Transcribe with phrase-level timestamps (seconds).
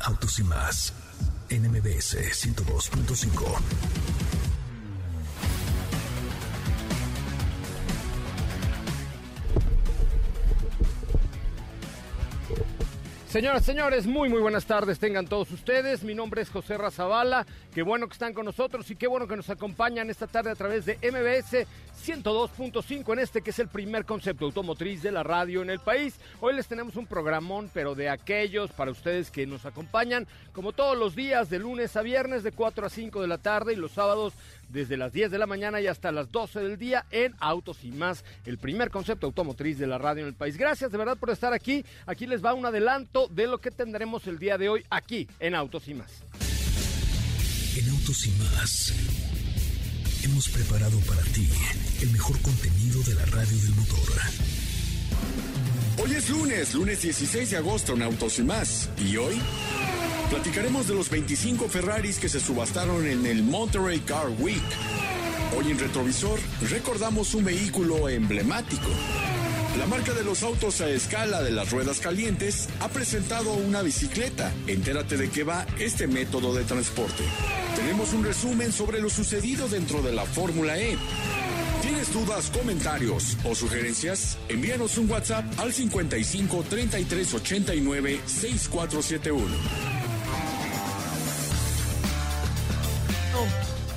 [0.00, 0.92] Autos y más.
[1.50, 3.58] NMBS 102.5.
[13.28, 16.02] Señoras, señores, muy muy buenas tardes tengan todos ustedes.
[16.02, 17.46] Mi nombre es José Razabala.
[17.74, 20.54] Qué bueno que están con nosotros y qué bueno que nos acompañan esta tarde a
[20.54, 21.66] través de MBS
[21.98, 26.14] 102.5 en este que es el primer concepto automotriz de la radio en el país.
[26.40, 30.96] Hoy les tenemos un programón, pero de aquellos para ustedes que nos acompañan como todos
[30.96, 33.92] los días de lunes a viernes de 4 a 5 de la tarde y los
[33.92, 34.34] sábados
[34.68, 37.90] desde las 10 de la mañana y hasta las 12 del día en Autos y
[37.90, 40.56] más, el primer concepto automotriz de la radio en el país.
[40.56, 41.84] Gracias de verdad por estar aquí.
[42.06, 45.54] Aquí les va un adelanto de lo que tendremos el día de hoy aquí en
[45.54, 46.22] Autos y más.
[47.76, 49.27] En Autos y más
[50.30, 51.48] hemos preparado para ti
[52.02, 54.08] el mejor contenido de la radio del motor.
[56.02, 58.90] Hoy es lunes, lunes 16 de agosto en Autos y más.
[58.98, 59.40] ¿Y hoy?
[60.30, 64.62] Platicaremos de los 25 Ferraris que se subastaron en el Monterey Car Week.
[65.56, 66.38] Hoy en Retrovisor
[66.68, 68.88] recordamos un vehículo emblemático.
[69.78, 74.52] La marca de los autos a escala de las ruedas calientes ha presentado una bicicleta.
[74.66, 77.22] Entérate de qué va este método de transporte.
[77.76, 80.98] Tenemos un resumen sobre lo sucedido dentro de la Fórmula E.
[81.80, 84.36] ¿Tienes dudas, comentarios o sugerencias?
[84.48, 89.46] Envíanos un WhatsApp al 55 33 89 6471.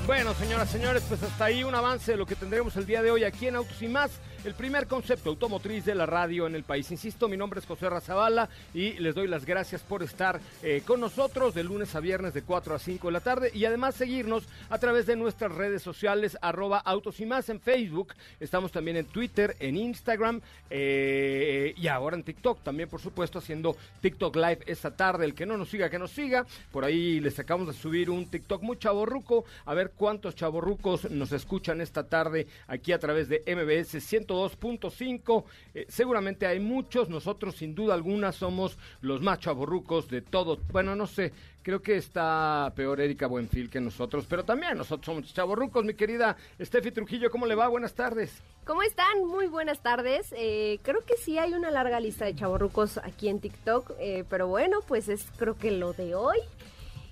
[0.06, 3.12] Bueno, señoras, señores, pues hasta ahí un avance de lo que tendremos el día de
[3.12, 4.12] hoy aquí en Autos y más
[4.44, 6.90] el primer concepto automotriz de la radio en el país.
[6.90, 11.00] Insisto, mi nombre es José Razabala y les doy las gracias por estar eh, con
[11.00, 14.46] nosotros de lunes a viernes de 4 a 5 de la tarde y además seguirnos
[14.70, 18.16] a través de nuestras redes sociales arroba autos y más en Facebook.
[18.40, 23.76] Estamos también en Twitter, en Instagram eh, y ahora en TikTok también, por supuesto, haciendo
[24.02, 25.26] TikTok Live esta tarde.
[25.26, 26.48] El que no nos siga, que nos siga.
[26.72, 29.46] Por ahí les acabamos de subir un TikTok muy chaborruco.
[29.66, 35.44] A ver cuántos chaborrucos nos escuchan esta tarde aquí a través de MBS 100 2.5
[35.74, 40.60] eh, seguramente hay muchos, nosotros sin duda alguna somos los más chaborrucos de todos.
[40.68, 41.32] Bueno, no sé,
[41.62, 46.36] creo que está peor Erika Buenfil que nosotros, pero también nosotros somos chaborrucos, mi querida
[46.60, 47.68] Steffi Trujillo, ¿cómo le va?
[47.68, 48.42] Buenas tardes.
[48.66, 49.26] ¿Cómo están?
[49.26, 50.34] Muy buenas tardes.
[50.38, 54.48] Eh, creo que sí hay una larga lista de chaborrucos aquí en TikTok, eh, pero
[54.48, 56.38] bueno, pues es creo que lo de hoy.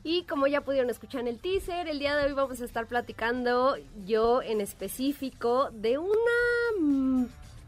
[0.03, 2.87] Y como ya pudieron escuchar en el teaser, el día de hoy vamos a estar
[2.87, 3.75] platicando
[4.05, 6.58] yo en específico de una...
[6.79, 7.25] Mm,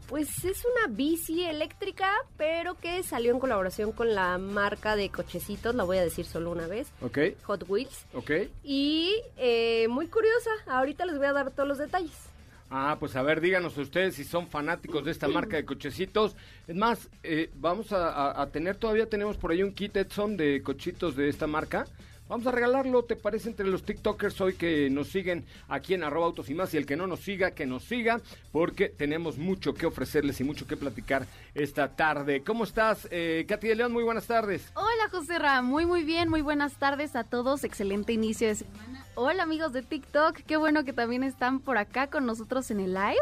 [0.08, 5.74] pues es una bici eléctrica, pero que salió en colaboración con la marca de cochecitos,
[5.74, 6.92] la voy a decir solo una vez.
[7.00, 7.18] Ok.
[7.44, 8.04] Hot Wheels.
[8.12, 8.30] Ok.
[8.62, 12.28] Y eh, muy curiosa, ahorita les voy a dar todos los detalles.
[12.68, 16.36] Ah, pues a ver, díganos ustedes si son fanáticos de esta marca de cochecitos.
[16.66, 20.62] Es más, eh, vamos a, a, tener, todavía tenemos por ahí un kit Edson de
[20.62, 21.86] cochitos de esta marca.
[22.28, 23.50] Vamos a regalarlo, ¿te parece?
[23.50, 26.86] Entre los TikTokers hoy que nos siguen aquí en arroba autos y más y el
[26.86, 28.20] que no nos siga, que nos siga,
[28.52, 32.42] porque tenemos mucho que ofrecerles y mucho que platicar esta tarde.
[32.42, 33.92] ¿Cómo estás, eh, Katy de León?
[33.92, 34.72] Muy buenas tardes.
[34.74, 35.60] Hola, José Ra.
[35.60, 36.30] Muy, muy bien.
[36.30, 37.64] Muy buenas tardes a todos.
[37.64, 39.04] Excelente inicio de semana.
[39.14, 40.38] Hola, amigos de TikTok.
[40.46, 43.20] Qué bueno que también están por acá con nosotros en el live.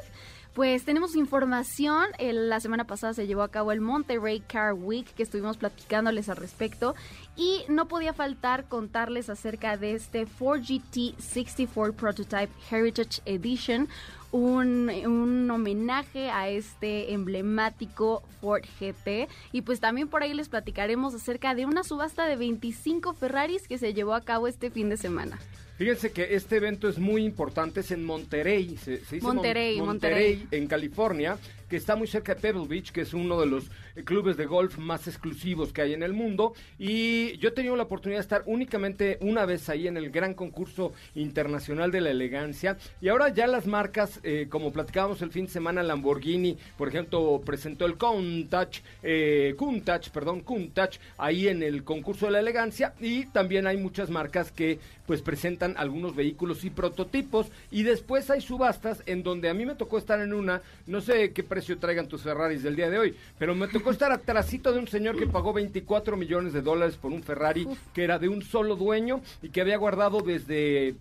[0.54, 2.06] Pues tenemos información.
[2.18, 6.38] la semana pasada se llevó a cabo el Monterrey Car Week, que estuvimos platicándoles al
[6.38, 6.96] respecto.
[7.36, 13.88] Y no podía faltar contarles acerca de este 4GT 64 Prototype Heritage Edition.
[14.32, 19.28] Un, un, homenaje a este emblemático Ford GT.
[19.52, 23.78] Y pues también por ahí les platicaremos acerca de una subasta de 25 Ferraris que
[23.78, 25.38] se llevó a cabo este fin de semana.
[25.80, 29.80] Fíjense que este evento es muy importante, es en Monterrey, se, se dice Mon- Monterrey,
[29.80, 30.48] Monterrey, Monterrey.
[30.60, 31.38] en California,
[31.70, 33.64] que está muy cerca de Pebble Beach, que es uno de los
[33.96, 36.52] eh, clubes de golf más exclusivos que hay en el mundo.
[36.78, 40.34] Y yo he tenido la oportunidad de estar únicamente una vez ahí en el gran
[40.34, 42.76] concurso internacional de la elegancia.
[43.00, 47.40] Y ahora ya las marcas, eh, como platicábamos el fin de semana, Lamborghini, por ejemplo,
[47.46, 52.94] presentó el Countach, eh, Countach, perdón, Countach, ahí en el concurso de la elegancia.
[53.00, 57.48] Y también hay muchas marcas que pues presentan algunos vehículos y prototipos.
[57.70, 61.32] Y después hay subastas en donde a mí me tocó estar en una, no sé
[61.32, 64.78] qué precio traigan tus Ferraris del día de hoy, pero me tocó estar atrasito de
[64.78, 68.42] un señor que pagó 24 millones de dólares por un Ferrari que era de un
[68.42, 70.94] solo dueño y que había guardado desde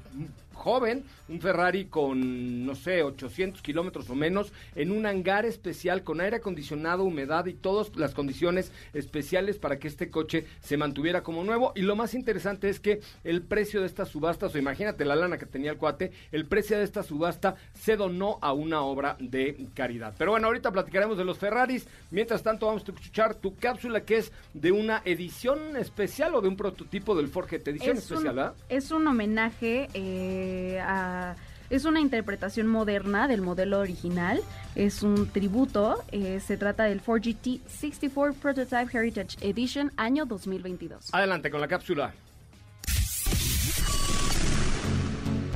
[0.60, 6.22] joven, un Ferrari con, no sé, 800 kilómetros o menos, en un hangar especial con
[6.22, 11.44] aire acondicionado, humedad y todas las condiciones especiales para que este coche se mantuviera como
[11.44, 11.72] nuevo.
[11.76, 15.38] Y lo más interesante es que el precio de esta subasta, o imagínate la lana
[15.38, 19.68] que tenía el cuate, el precio de esta subasta se donó a una obra de
[19.74, 20.14] caridad.
[20.18, 21.88] Pero bueno, ahorita platicaremos de los Ferraris.
[22.12, 26.50] Mientras tanto, vamos a escuchar tu cápsula que es de una edición especial o de
[26.50, 27.70] un prototipo del Ford GT.
[27.70, 28.56] Edición es, especial, un, ¿verdad?
[28.68, 30.49] es un homenaje eh,
[30.82, 31.36] a...
[31.70, 34.42] Es una interpretación moderna del modelo original,
[34.74, 41.10] es un tributo, eh, se trata del Ford GT 64 Prototype Heritage Edition año 2022.
[41.12, 42.12] Adelante con la cápsula.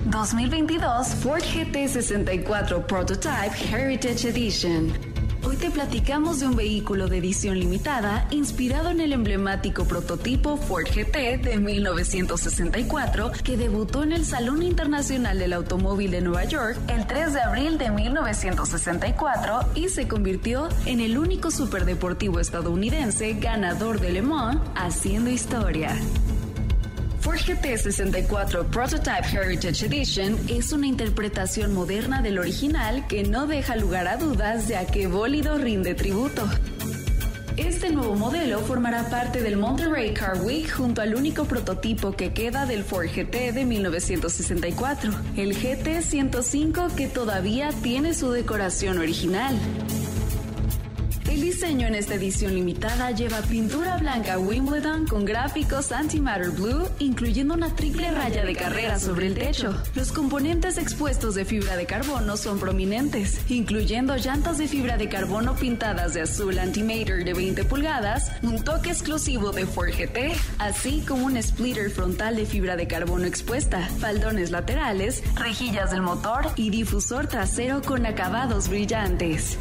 [0.06, 5.13] 2022 Ford GT64 Prototype Heritage Edition.
[5.46, 10.86] Hoy te platicamos de un vehículo de edición limitada inspirado en el emblemático prototipo Ford
[10.86, 17.06] GT de 1964 que debutó en el Salón Internacional del Automóvil de Nueva York el
[17.08, 24.12] 3 de abril de 1964 y se convirtió en el único superdeportivo estadounidense ganador de
[24.12, 25.98] Le Mans haciendo historia.
[27.24, 34.10] Ford GT64 Prototype Heritage Edition es una interpretación moderna del original que no deja lugar
[34.10, 36.46] a dudas de a qué bólido rinde tributo.
[37.56, 42.66] Este nuevo modelo formará parte del Monterrey Car Week junto al único prototipo que queda
[42.66, 49.58] del Ford GT de 1964, el GT105 que todavía tiene su decoración original.
[51.34, 57.56] El diseño en esta edición limitada lleva pintura blanca Wimbledon con gráficos Antimatter Blue, incluyendo
[57.56, 59.76] una triple raya de carrera sobre el techo.
[59.96, 65.56] Los componentes expuestos de fibra de carbono son prominentes, incluyendo llantas de fibra de carbono
[65.56, 71.26] pintadas de azul Antimatter de 20 pulgadas, un toque exclusivo de Ford GT, así como
[71.26, 77.26] un splitter frontal de fibra de carbono expuesta, faldones laterales, rejillas del motor y difusor
[77.26, 79.58] trasero con acabados brillantes.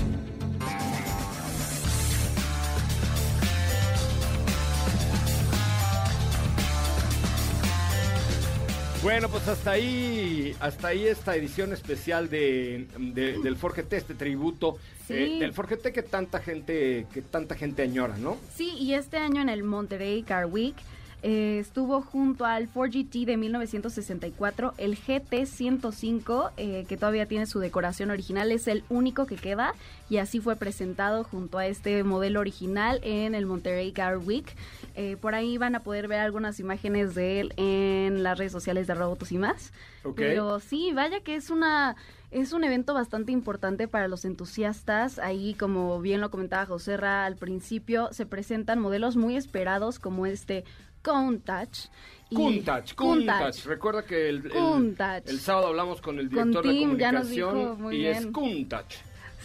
[9.03, 14.15] Bueno, pues hasta ahí, hasta ahí esta edición especial de, de- del Ford GT, este
[14.15, 14.77] tributo
[15.09, 15.15] Sí.
[15.15, 18.37] eh, del Ford GT que tanta gente, que tanta gente añora, ¿no?
[18.55, 20.77] Sí, y este año en el Monterrey Car Week
[21.23, 27.47] eh, estuvo junto al Ford GT de 1964, el GT 105, eh, que todavía tiene
[27.47, 29.75] su decoración original, es el único que queda
[30.11, 34.53] y así fue presentado junto a este modelo original en el Monterrey Car Week.
[34.97, 38.89] Eh, por ahí van a poder ver algunas imágenes de él en las redes sociales
[38.89, 39.73] de Robotos y más.
[40.17, 41.97] Pero sí, vaya que es una
[42.33, 45.19] es un evento bastante importante para los entusiastas.
[45.19, 50.25] Ahí, como bien lo comentaba José Ra al principio, se presentan modelos muy esperados como
[50.25, 50.65] este
[51.03, 51.89] Countach.
[52.35, 53.65] Countach, Countach.
[53.67, 57.27] Recuerda que el, el, el sábado hablamos con el Con director de Tim, ya nos
[57.27, 58.32] comunicación dijo y es bien.
[58.32, 58.94] Countach.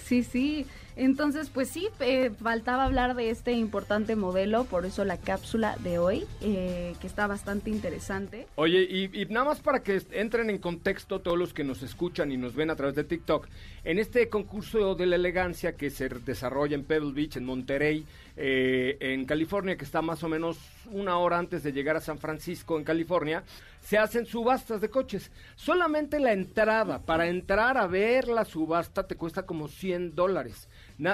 [0.06, 0.66] Sí, sí.
[0.96, 6.00] Entonces, pues sí, eh, faltaba hablar de este importante modelo, por eso la cápsula de
[6.00, 8.48] hoy, eh, que está bastante interesante.
[8.56, 12.32] Oye, y, y nada más para que entren en contexto todos los que nos escuchan
[12.32, 13.48] y nos ven a través de TikTok,
[13.84, 18.04] en este concurso de la elegancia que se desarrolla en Pebble Beach, en Monterrey,
[18.40, 20.60] eh, en California, que está más o menos
[20.92, 23.44] una hora antes de llegar a San Francisco, en California,
[23.82, 25.32] se hacen subastas de coches.
[25.56, 30.70] Solamente la entrada, para entrar a ver la subasta, te cuesta como 100 dólares.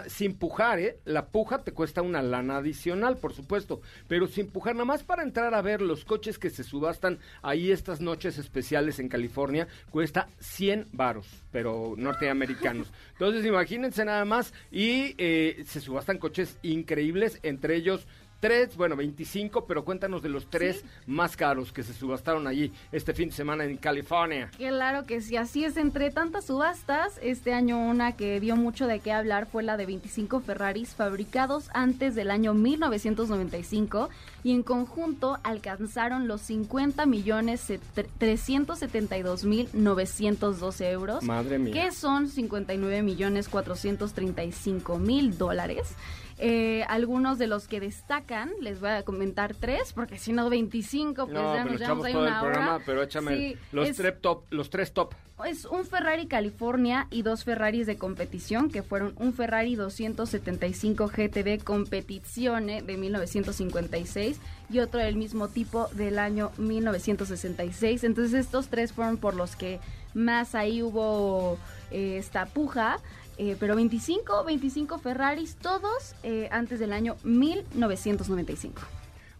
[0.08, 1.00] Sin pujar, ¿eh?
[1.06, 5.24] La puja te cuesta una lana adicional, por supuesto, pero sin pujar, nada más para
[5.24, 10.28] entrar a ver los coches que se subastan ahí estas noches especiales en California, cuesta
[10.40, 12.92] 100 varos, pero norteamericanos.
[13.14, 18.08] Entonces, imagínense nada más, y eh, se subastan coches increíbles, entre ellos
[18.44, 23.14] tres, bueno, 25, pero cuéntanos de los tres más caros que se subastaron allí este
[23.14, 24.52] fin de semana en California.
[24.58, 25.78] Claro que sí, así es.
[25.78, 29.86] Entre tantas subastas, este año una que dio mucho de qué hablar fue la de
[29.86, 34.10] 25 Ferraris fabricados antes del año 1995
[34.44, 37.72] y en conjunto alcanzaron los 50 millones
[38.18, 41.24] 372 mil 912 euros.
[41.24, 41.72] Madre mía.
[41.72, 45.96] Que son 59 millones 435 mil dólares.
[46.40, 51.26] Eh, algunos de los que destacan, les voy a comentar tres, porque si no 25,
[51.28, 52.84] pues no, ya nos llevamos ahí una programa, hora.
[52.86, 55.14] pero échame Sí, los, es- tres top, los tres top.
[55.46, 61.64] es un Ferrari California y dos Ferraris de competición, que fueron un Ferrari 275 GTD
[61.64, 68.04] Competizione de 1956 y otro del mismo tipo del año 1966.
[68.04, 69.80] Entonces estos tres fueron por los que
[70.14, 71.58] más ahí hubo
[71.92, 72.98] eh, esta puja.
[73.38, 78.82] Eh, pero 25, 25 Ferraris, todos eh, antes del año 1995.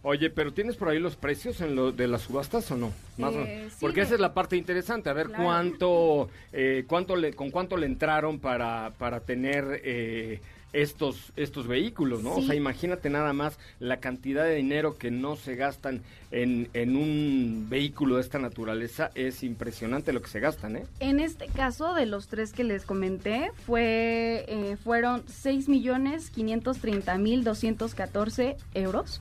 [0.06, 2.92] Oye, pero ¿tienes por ahí los precios en lo de las subastas o no?
[3.16, 3.72] Más o Eh, menos.
[3.72, 5.44] sí, Porque de- esa es la parte interesante, a ver Claro.
[5.44, 10.40] cuánto, eh, cuánto le, con cuánto le entraron para, para tener eh,
[10.74, 12.34] estos, estos vehículos, ¿no?
[12.34, 16.96] O sea, imagínate nada más la cantidad de dinero que no se gastan en, en
[16.96, 20.86] un vehículo de esta naturaleza, es impresionante lo que se gastan, ¿eh?
[20.98, 27.16] En este caso, de los tres que les comenté, fue eh, fueron 6 millones 530
[27.18, 29.20] mil 214 euros,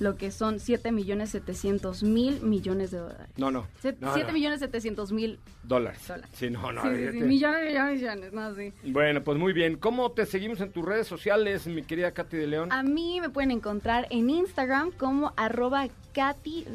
[0.00, 3.28] lo que son 7 millones 700 mil millones de dólares.
[3.36, 3.66] No, no.
[3.80, 4.32] Se- no, 7 no.
[4.34, 6.00] millones 700 mil dólares.
[6.06, 6.30] dólares.
[6.34, 6.82] Sí, no, no.
[6.82, 7.24] Sí, sí, sí, fíjate.
[7.24, 8.72] millones, millones, millones, no, sí.
[8.90, 9.76] Bueno, pues muy bien.
[9.76, 12.72] ¿Cómo te seguimos en tus redes sociales, mi querida Katy de León?
[12.72, 16.66] A mí me pueden encontrar en Instagram como arroba Katy.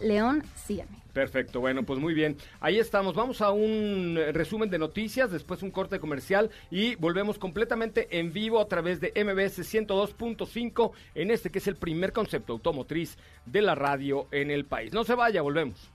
[0.00, 1.05] León, síganme.
[1.16, 2.36] Perfecto, bueno, pues muy bien.
[2.60, 3.14] Ahí estamos.
[3.14, 8.34] Vamos a un eh, resumen de noticias, después un corte comercial y volvemos completamente en
[8.34, 13.62] vivo a través de MBS 102.5 en este que es el primer concepto automotriz de
[13.62, 14.92] la radio en el país.
[14.92, 15.90] No se vaya, volvemos.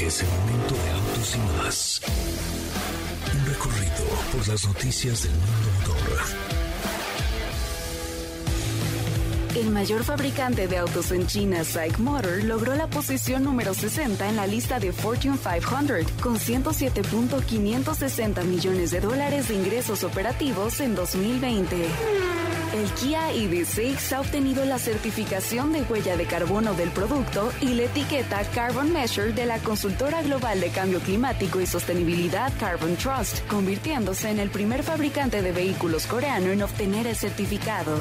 [0.00, 2.00] Es el momento de autos y más.
[3.34, 6.61] Un recorrido por las noticias del mundo motor.
[9.54, 14.36] El mayor fabricante de autos en China, SAIC Motor, logró la posición número 60 en
[14.36, 22.41] la lista de Fortune 500, con 107.560 millones de dólares de ingresos operativos en 2020.
[22.72, 27.82] El Kia EV6 ha obtenido la certificación de huella de carbono del producto y la
[27.82, 34.30] etiqueta Carbon Measure de la consultora global de cambio climático y sostenibilidad Carbon Trust, convirtiéndose
[34.30, 37.98] en el primer fabricante de vehículos coreano en obtener el certificado.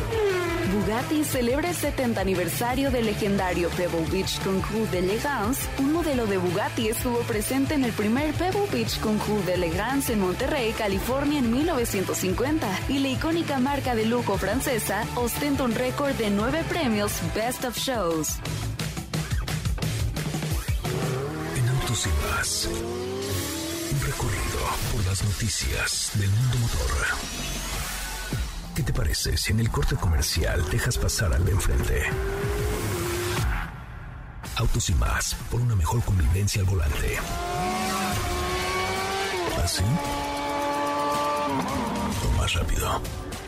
[0.71, 5.67] Bugatti celebra el 70 aniversario del legendario Pebble Beach Concours d'Elegance.
[5.79, 10.71] Un modelo de Bugatti estuvo presente en el primer Pebble Beach Concours d'Elegance en Monterrey,
[10.71, 14.60] California en 1950 y la icónica marca de lujo francesa
[15.15, 18.37] ostenta un récord de nueve premios Best of Shows.
[21.55, 22.67] En autos y más.
[22.67, 24.59] Un recorrido
[24.91, 26.91] por las noticias del mundo motor.
[28.75, 32.03] ¿Qué te parece si en el corte comercial dejas pasar al de enfrente?
[34.57, 37.17] Autos y más, por una mejor convivencia al volante.
[39.63, 39.83] ¿Así?
[42.27, 43.01] O más rápido.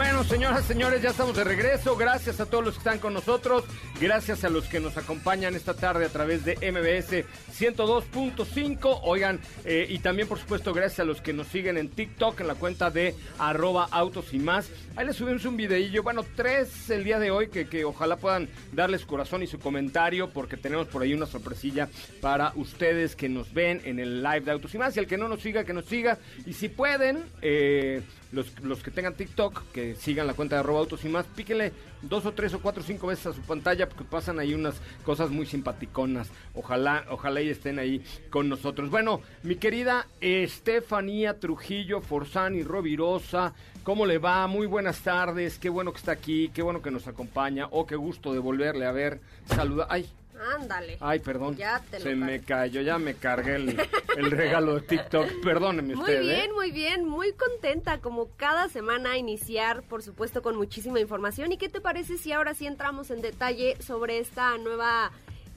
[0.00, 1.94] Bueno, señoras, señores, ya estamos de regreso.
[1.94, 3.64] Gracias a todos los que están con nosotros.
[4.00, 9.00] Gracias a los que nos acompañan esta tarde a través de MBS 102.5.
[9.02, 12.46] Oigan, eh, y también, por supuesto, gracias a los que nos siguen en TikTok, en
[12.46, 14.70] la cuenta de arroba autos y más.
[14.96, 18.48] Ahí les subimos un videillo, bueno, tres el día de hoy, que, que ojalá puedan
[18.72, 21.90] darles corazón y su comentario, porque tenemos por ahí una sorpresilla
[22.22, 24.96] para ustedes que nos ven en el live de autos y más.
[24.96, 26.18] Y el que no nos siga, que nos siga.
[26.46, 28.00] Y si pueden, eh,
[28.32, 31.72] los, los que tengan TikTok, que sigan la cuenta de arroba autos y más, píquenle
[32.02, 34.80] dos o tres o cuatro o cinco veces a su pantalla porque pasan ahí unas
[35.04, 36.28] cosas muy simpaticonas.
[36.54, 38.90] Ojalá, ojalá y estén ahí con nosotros.
[38.90, 44.46] Bueno, mi querida Estefanía Trujillo Forzani Rovirosa, ¿cómo le va?
[44.46, 47.96] Muy buenas tardes, qué bueno que está aquí, qué bueno que nos acompaña, oh, qué
[47.96, 49.20] gusto de volverle a ver.
[49.46, 50.08] Saluda, ay,
[50.54, 50.96] Ándale.
[51.00, 53.80] ay, perdón, Ya te lo se me cayó, ya me cargué el,
[54.16, 56.34] el regalo de TikTok, perdóneme Muy usted, ¿eh?
[56.36, 61.52] bien, muy bien, muy contenta como cada semana iniciar, por supuesto, con muchísima información.
[61.52, 65.10] ¿Y qué te parece si ahora sí entramos en detalle sobre esta nueva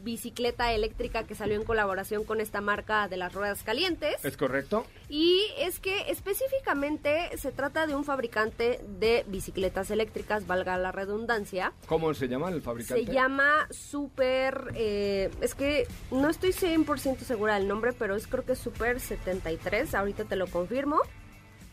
[0.04, 4.24] bicicleta eléctrica que salió en colaboración con esta marca de las ruedas calientes.
[4.26, 4.86] ¿Es correcto?
[5.10, 11.74] Y es que específicamente se trata de un fabricante de bicicletas eléctricas, valga la redundancia.
[11.88, 13.06] ¿Cómo se llama el fabricante?
[13.06, 18.46] Se llama Super, eh, es que no estoy 100% segura del nombre, pero es creo
[18.46, 21.00] que Super 73, ahorita te lo confirmo.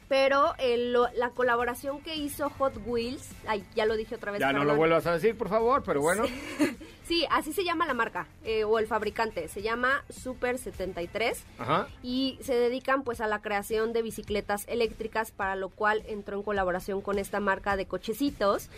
[0.09, 4.41] Pero eh, lo- la colaboración que hizo Hot Wheels, ay, ya lo dije otra vez.
[4.41, 6.25] Ya no lo vuelvas a decir, por favor, pero bueno.
[6.27, 6.35] Sí,
[7.31, 11.89] así se llama la marca eh, o el fabricante, se llama Super 73 Ajá.
[12.03, 16.43] y se dedican pues a la creación de bicicletas eléctricas para lo cual entró en
[16.43, 18.71] colaboración con esta marca de cochecitos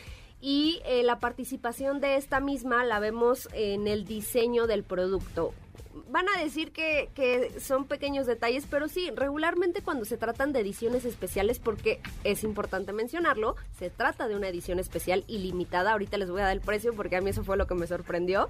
[0.43, 5.55] y eh, la participación de esta misma la vemos en el diseño del producto.
[6.11, 11.05] Van a decir que, son pequeños detalles, pero sí, regularmente cuando se tratan de ediciones
[11.05, 15.93] especiales, porque es importante mencionarlo, se trata de una edición especial y limitada.
[15.93, 17.87] Ahorita les voy a dar el precio porque a mí eso fue lo que me
[17.87, 18.49] sorprendió.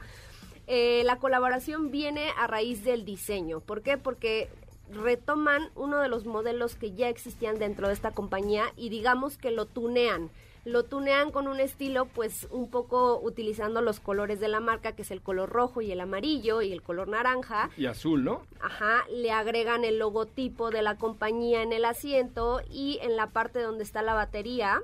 [0.67, 3.61] Eh, la colaboración viene a raíz del diseño.
[3.61, 3.99] ¿Por qué?
[3.99, 4.49] Porque
[4.91, 9.51] retoman uno de los modelos que ya existían dentro de esta compañía y digamos que
[9.51, 10.31] lo tunean.
[10.65, 15.03] Lo tunean con un estilo pues un poco utilizando los colores de la marca, que
[15.03, 17.69] es el color rojo y el amarillo y el color naranja.
[17.77, 18.43] Y azul, ¿no?
[18.61, 23.61] Ajá, le agregan el logotipo de la compañía en el asiento y en la parte
[23.61, 24.83] donde está la batería,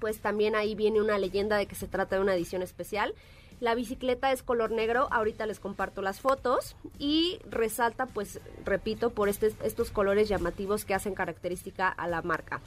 [0.00, 3.14] pues también ahí viene una leyenda de que se trata de una edición especial.
[3.60, 9.28] La bicicleta es color negro, ahorita les comparto las fotos y resalta, pues, repito, por
[9.28, 12.60] este- estos colores llamativos que hacen característica a la marca.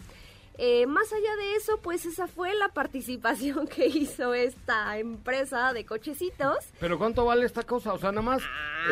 [0.60, 5.86] Eh, más allá de eso, pues esa fue la participación que hizo esta empresa de
[5.86, 6.58] cochecitos.
[6.80, 7.94] Pero ¿cuánto vale esta cosa?
[7.94, 8.42] O sea, nada más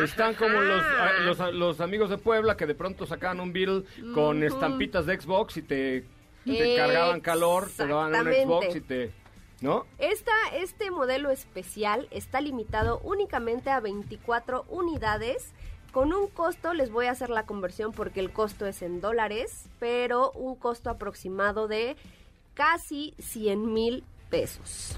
[0.02, 3.82] están como los, a- los, los amigos de Puebla que de pronto sacaban un Beetle
[4.14, 6.04] con estampitas de Xbox y te,
[6.44, 8.32] te cargaban calor, te daban un.
[8.44, 9.12] Xbox y te...
[9.62, 9.86] ¿No?
[9.98, 15.52] Esta, este modelo especial está limitado únicamente a 24 unidades.
[15.96, 19.64] Con un costo, les voy a hacer la conversión porque el costo es en dólares,
[19.78, 21.96] pero un costo aproximado de
[22.52, 24.94] casi 100 mil pesos.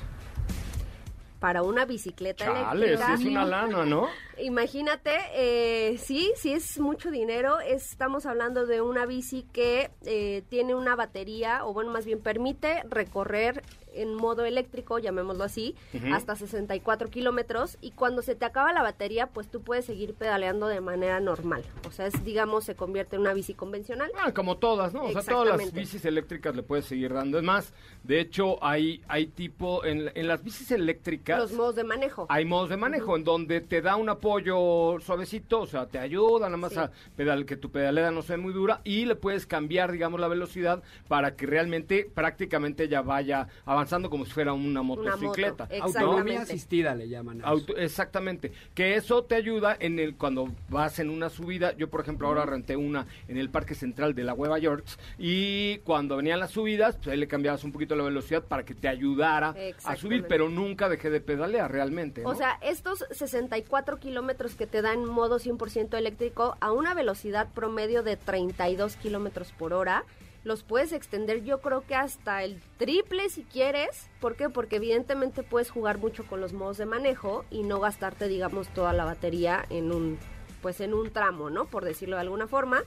[1.38, 3.14] Para una bicicleta Chale, sí eléctrica.
[3.14, 4.08] es una lana, ¿no?
[4.38, 7.60] Imagínate, eh, sí, sí es mucho dinero.
[7.60, 12.82] Estamos hablando de una bici que eh, tiene una batería, o bueno, más bien permite
[12.90, 13.62] recorrer
[13.94, 15.74] en modo eléctrico, llamémoslo así,
[16.12, 17.78] hasta 64 kilómetros.
[17.80, 21.64] Y cuando se te acaba la batería, pues tú puedes seguir pedaleando de manera normal.
[21.86, 24.10] O sea, es, digamos, se convierte en una bici convencional.
[24.18, 25.04] Ah, como todas, ¿no?
[25.04, 27.38] O sea, todas las bicis eléctricas le puedes seguir dando.
[27.38, 27.72] Es más,
[28.04, 31.38] de hecho, hay, hay tipo, en, en las bicis eléctricas...
[31.38, 32.26] Los modos de manejo.
[32.28, 36.46] Hay modos de manejo en donde te da un apoyo suavecito, o sea, te ayuda
[36.46, 36.78] nada más Sí.
[36.78, 40.28] a pedal, que tu pedalera no sea muy dura y le puedes cambiar, digamos, la
[40.28, 43.48] velocidad para que realmente prácticamente ya vaya
[43.78, 45.64] avanzando como si fuera una motocicleta.
[45.64, 45.98] exactamente.
[45.98, 47.38] Autonomía asistida le llaman.
[47.38, 47.48] a eso.
[47.48, 51.76] Auto- exactamente, que eso te ayuda en el cuando vas en una subida.
[51.76, 55.78] Yo, por ejemplo, ahora renté una en el Parque Central de la Hueva Yorks y
[55.78, 58.88] cuando venían las subidas, pues ahí le cambiabas un poquito la velocidad para que te
[58.88, 62.22] ayudara a subir, pero nunca dejé de pedalear realmente.
[62.24, 68.02] O sea, estos 64 kilómetros que te dan modo 100% eléctrico a una velocidad promedio
[68.02, 70.04] de 32 kilómetros por hora,
[70.48, 74.08] los puedes extender yo creo que hasta el triple si quieres.
[74.18, 74.48] ¿Por qué?
[74.48, 78.94] Porque evidentemente puedes jugar mucho con los modos de manejo y no gastarte, digamos, toda
[78.94, 80.18] la batería en un,
[80.62, 81.66] pues en un tramo, ¿no?
[81.66, 82.82] Por decirlo de alguna forma.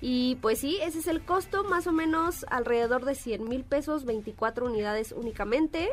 [0.00, 4.04] Y pues sí, ese es el costo, más o menos alrededor de 100 mil pesos,
[4.04, 5.88] 24 unidades únicamente.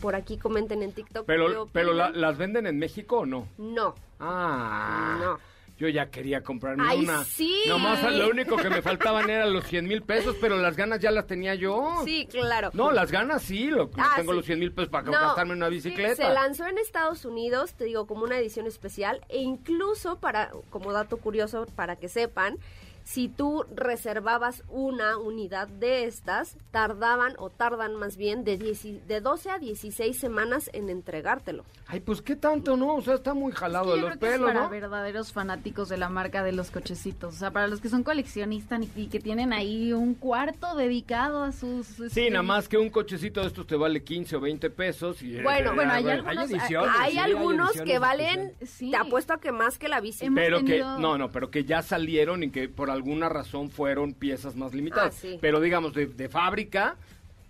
[0.00, 1.26] Por aquí comenten en TikTok.
[1.26, 2.10] Pero, pero la-.
[2.10, 3.48] ¿las venden en México o no?
[3.58, 3.96] No.
[4.20, 5.38] Ah, No.
[5.80, 7.24] Yo ya quería comprarme ¡Ay, una.
[7.24, 7.62] sí!
[7.66, 11.10] Nomás lo único que me faltaban eran los 100 mil pesos, pero las ganas ya
[11.10, 12.02] las tenía yo.
[12.04, 12.68] Sí, claro.
[12.74, 14.36] No, las ganas sí, lo, Ah, tengo sí.
[14.36, 16.16] los 100 mil pesos para No, gastarme en una sí, bicicleta.
[16.16, 20.92] se lanzó en Estados Unidos, te digo, como una edición especial, e incluso para, como
[20.92, 22.58] dato curioso, para que sepan,
[23.10, 29.20] si tú reservabas una unidad de estas, tardaban o tardan más bien de, 10 de
[29.20, 31.64] 12 a 16 semanas en entregártelo.
[31.88, 32.94] Ay, pues qué tanto, ¿no?
[32.94, 34.70] O sea, está muy jalado Sí, de yo los creo que es pelos, para ¿no?
[34.70, 37.34] verdaderos fanáticos de la marca de los cochecitos.
[37.34, 41.50] O sea, para los que son coleccionistas y, que tienen ahí un cuarto dedicado a
[41.50, 41.88] sus...
[41.88, 45.20] Sí, este, nada más que un cochecito de estos te vale 15 o 20 pesos.
[45.20, 46.94] Y Bueno, bueno, hay algunos- Hay ediciones.
[46.96, 48.52] Hay sí, algunos que valen.
[48.64, 48.92] Sí.
[48.92, 50.30] te apuesto a que más que la bici.
[50.32, 54.12] Pero que, tenido- no, no, pero que ya salieron y que por alguna razón fueron
[54.12, 55.14] piezas más limitadas.
[55.16, 55.38] Ah, sí.
[55.40, 56.96] Pero digamos, de, de fábrica,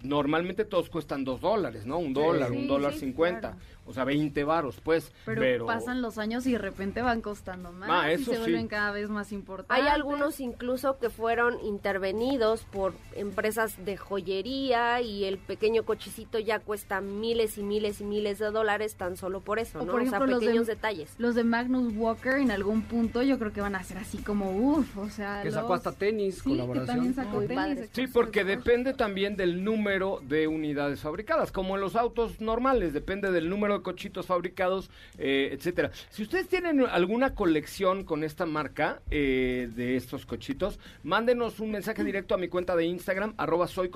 [0.02, 1.98] normalmente todos cuestan dos dólares, ¿no?
[1.98, 3.56] Un dólar, un dólar cincuenta.
[3.90, 5.12] O sea, 20 varos, pues.
[5.24, 8.92] Pero, pasan los años y de repente van costando más ah, y se vuelven cada
[8.92, 9.84] vez más importantes.
[9.84, 16.60] Hay algunos incluso que fueron intervenidos por empresas de joyería y el pequeño cochecito ya
[16.60, 19.94] cuesta miles y miles y miles de dólares tan solo por eso, ¿no?
[19.94, 21.14] o sea, pequeños detalles.
[21.18, 24.50] Los de Magnus Walker en algún punto yo creo que van a ser así como
[24.50, 27.14] uff, o sea, que sacó hasta tenis, colaboración.
[27.92, 33.30] sí, porque depende también del número de unidades fabricadas, como en los autos normales, depende
[33.30, 35.90] del número cochitos fabricados, eh, etcétera.
[36.10, 42.04] Si ustedes tienen alguna colección con esta marca eh, de estos cochitos, mándenos un mensaje
[42.04, 43.90] directo a mi cuenta de Instagram, arroba soy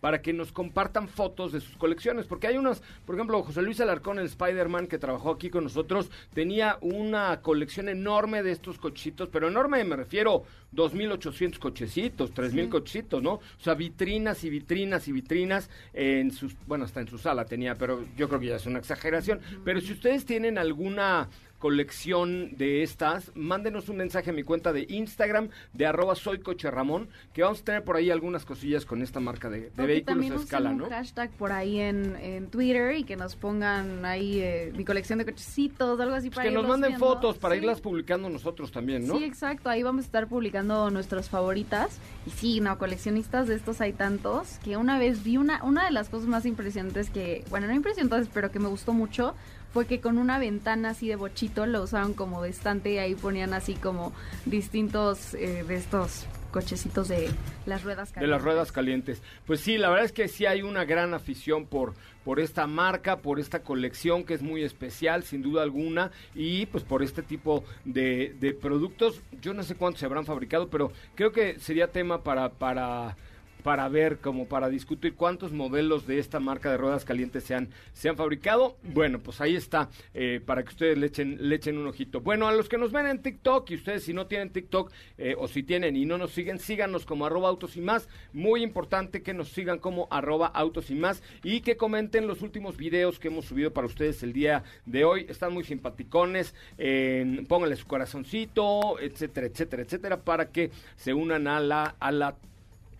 [0.00, 3.80] para que nos compartan fotos de sus colecciones, porque hay unas, por ejemplo, José Luis
[3.80, 9.28] Alarcón, el Spider-Man que trabajó aquí con nosotros, tenía una colección enorme de estos cochitos,
[9.30, 13.34] pero enorme me refiero 2.800 cochecitos, 3.000 cochecitos, ¿no?
[13.34, 17.74] O sea, vitrinas y vitrinas y vitrinas en sus, bueno, hasta en su sala tenía,
[17.74, 19.40] pero yo creo que ya es una exageración.
[19.64, 24.86] Pero si ustedes tienen alguna colección de estas, mándenos un mensaje a mi cuenta de
[24.88, 29.02] Instagram de arroba soy coche Ramón, que vamos a tener por ahí algunas cosillas con
[29.02, 30.84] esta marca de, vehículos a escala, ¿no?
[30.84, 35.24] un hashtag por ahí en, Twitter y que nos pongan ahí eh, mi colección de
[35.24, 39.18] cochecitos, algo así pues para Que nos manden fotos para irlas publicando nosotros también, ¿no?
[39.18, 41.98] Sí, exacto, ahí vamos a estar publicando nuestras favoritas.
[42.26, 45.90] Y sí, no, coleccionistas de estos hay tantos que una vez vi una, una de
[45.90, 49.34] las cosas más impresionantes que, bueno, no impresionantes, pero que me gustó mucho
[49.72, 53.14] fue que con una ventana así de bochito lo usaron como de estante y ahí
[53.14, 54.12] ponían así como
[54.46, 57.28] distintos eh, de estos cochecitos de
[57.66, 58.20] las ruedas calientes.
[58.20, 59.22] De las ruedas calientes.
[59.46, 63.18] Pues sí, la verdad es que sí hay una gran afición por, por esta marca,
[63.18, 67.64] por esta colección que es muy especial, sin duda alguna, y pues por este tipo
[67.84, 69.22] de, de productos.
[69.42, 72.50] Yo no sé cuántos se habrán fabricado, pero creo que sería tema para...
[72.50, 73.16] para
[73.62, 77.68] para ver, como para discutir cuántos modelos de esta marca de ruedas calientes se han,
[77.92, 78.76] se han fabricado.
[78.82, 81.06] Bueno, pues ahí está, eh, para que ustedes le
[81.54, 82.20] echen, un ojito.
[82.20, 85.34] Bueno, a los que nos ven en TikTok, y ustedes si no tienen TikTok, eh,
[85.38, 88.08] o si tienen y no nos siguen, síganos como arroba autos y más.
[88.32, 92.76] Muy importante que nos sigan como arroba autos y más y que comenten los últimos
[92.76, 95.26] videos que hemos subido para ustedes el día de hoy.
[95.28, 101.60] Están muy simpaticones, eh, pónganle su corazoncito, etcétera, etcétera, etcétera, para que se unan a
[101.60, 102.36] la, a la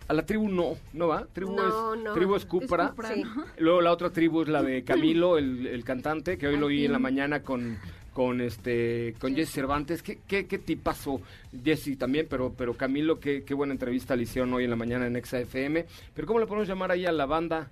[0.09, 1.27] a la tribu no, ¿no va?
[1.31, 2.95] Tribu es, Tribu es Cupra.
[3.59, 6.91] Luego la otra tribu es la de Camilo, el, cantante, que hoy lo vi en
[6.91, 7.77] la mañana con
[8.11, 9.51] con este con Jesse.
[9.51, 10.01] Cervantes.
[10.01, 11.21] Qué, qué, qué tipazo
[11.63, 15.05] Jesse también pero pero Camilo qué, qué buena entrevista le hicieron hoy en la mañana
[15.05, 17.69] en Exa FM pero cómo le podemos llamar ahí a la banda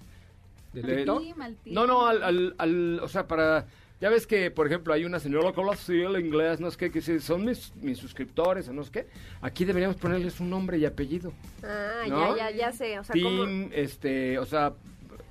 [0.73, 3.65] de, no no al, al, o sea para
[3.99, 6.77] ya ves que, por ejemplo, hay una señora que habla así el inglés, no sé
[6.77, 9.07] qué, que son mis, mis suscriptores, o no sé qué.
[9.41, 11.33] Aquí deberíamos ponerles un nombre y apellido.
[11.63, 12.99] Ah, ya, ya, ya sé.
[12.99, 14.73] O sea, Team, este, o sea,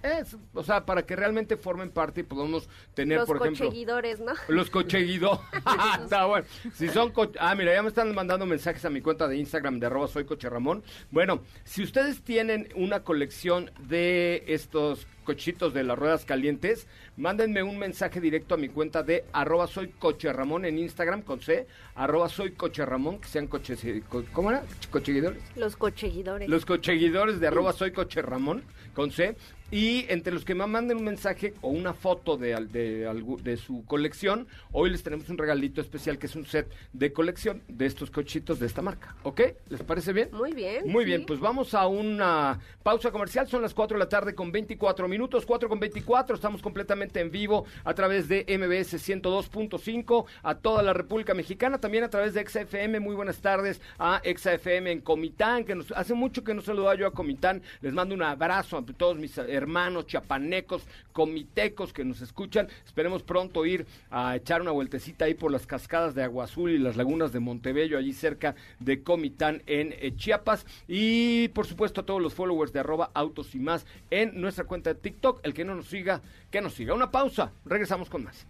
[0.03, 3.51] es, o sea, para que realmente formen parte y podamos tener, por ejemplo...
[3.51, 4.33] Los cocheguidores, ¿no?
[4.49, 5.41] Los cocheguidores.
[6.03, 6.47] Está bueno.
[6.75, 7.13] Si son...
[7.39, 10.25] ah, mira, ya me están mandando mensajes a mi cuenta de Instagram de arroba soy
[10.25, 10.83] coche Ramón.
[11.11, 17.79] Bueno, si ustedes tienen una colección de estos cochitos de las ruedas calientes, mándenme un
[17.79, 22.29] mensaje directo a mi cuenta de arroba soy coche Ramón en Instagram con C, arroba
[22.29, 23.85] soy coche Ramón, que sean coches,
[24.33, 24.63] ¿cómo era?
[24.91, 25.43] ¿Cocheguidores?
[25.57, 26.49] Los cocheguidores.
[26.49, 28.63] Los cocheguidores de arroba soy coche Ramón
[28.95, 29.37] con C.
[29.71, 33.85] Y entre los que me manden un mensaje o una foto de, de, de, su
[33.85, 38.13] colección, hoy les tenemos un regalito especial que es un set de colección de estos
[38.13, 39.17] cochitos de esta marca.
[39.25, 39.41] ¿Ok?
[39.69, 40.29] ¿Les parece bien?
[40.33, 40.87] Muy bien.
[40.87, 43.49] Muy bien, pues vamos a una pausa comercial.
[43.49, 46.37] Son las 4 de la tarde con 24 minutos, 4 con 24.
[46.37, 52.05] Estamos completamente en vivo a través de MBS 102.5 a toda la República Mexicana, también
[52.05, 53.01] a través de XFM.
[53.01, 57.09] Muy buenas tardes a XFM en Comitán, que nos hace mucho que no saludaba yo
[57.09, 57.63] a Comitán.
[57.81, 62.69] Les mando un abrazo a todos mis hermanos chapanecos, comitecos que nos escuchan.
[62.85, 66.79] Esperemos pronto ir a echar una vueltecita ahí por las cascadas de Agua Azul y
[66.79, 70.66] las lagunas de Montebello, allí cerca de Comitán en eh, Chiapas.
[70.88, 74.92] Y por supuesto a todos los followers de arroba autos y más en nuestra cuenta
[74.92, 75.40] de TikTok.
[75.42, 76.95] El que no nos siga, que nos siga.
[76.95, 78.47] Una pausa, regresamos con más.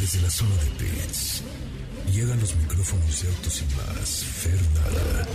[0.00, 1.42] Desde la zona de pits,
[2.12, 4.24] llegan los micrófonos de autos y más.
[4.24, 5.26] Fernanda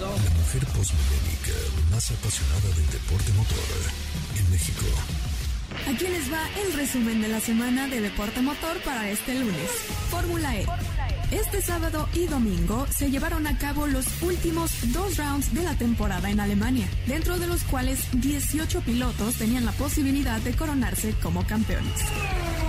[0.00, 1.52] la mujer postmodernica
[1.90, 3.58] más apasionada del deporte motor
[4.38, 4.86] en México.
[5.88, 9.70] Aquí les va el resumen de la semana de deporte motor para este lunes.
[10.10, 10.66] Fórmula E.
[11.30, 16.28] Este sábado y domingo se llevaron a cabo los últimos dos rounds de la temporada
[16.28, 22.00] en Alemania, dentro de los cuales 18 pilotos tenían la posibilidad de coronarse como campeones.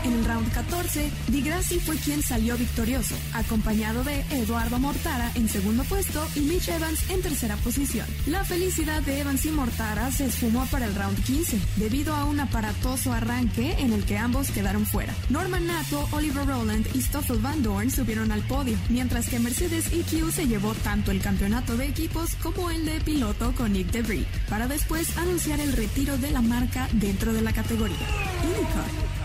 [0.03, 5.47] En el round 14, Di Grassi fue quien salió victorioso, acompañado de Eduardo Mortara en
[5.47, 8.07] segundo puesto y Mitch Evans en tercera posición.
[8.25, 12.39] La felicidad de Evans y Mortara se esfumó para el round 15, debido a un
[12.39, 15.13] aparatoso arranque en el que ambos quedaron fuera.
[15.29, 18.41] Norman Nato, Oliver Rowland y Stoffel Van Dorn subieron al
[18.89, 23.53] mientras que Mercedes EQ se llevó tanto el campeonato de equipos como el de piloto
[23.55, 27.97] con Nick DeVries, para después anunciar el retiro de la marca dentro de la categoría.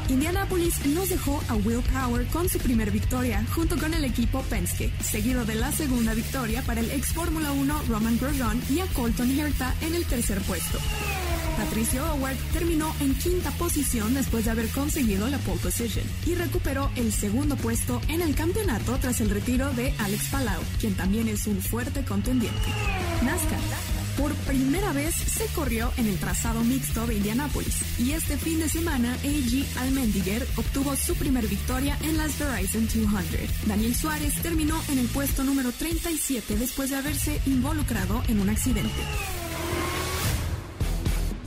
[0.08, 4.92] Indianapolis nos dejó a Will Power con su primer victoria junto con el equipo Penske,
[5.02, 9.38] seguido de la segunda victoria para el ex Fórmula 1 Roman Grosjean y a Colton
[9.38, 10.78] Herta en el tercer puesto.
[11.56, 16.90] Patricio Howard terminó en quinta posición después de haber conseguido la pole position y recuperó
[16.96, 21.46] el segundo puesto en el campeonato tras el retiro de Alex Palau, quien también es
[21.46, 22.68] un fuerte contendiente.
[23.22, 23.60] NASCAR.
[24.16, 28.68] Por primera vez se corrió en el trazado mixto de Indianápolis y este fin de
[28.68, 33.66] semana AG Almendiger obtuvo su primer victoria en las Verizon 200.
[33.66, 39.02] Daniel Suárez terminó en el puesto número 37 después de haberse involucrado en un accidente.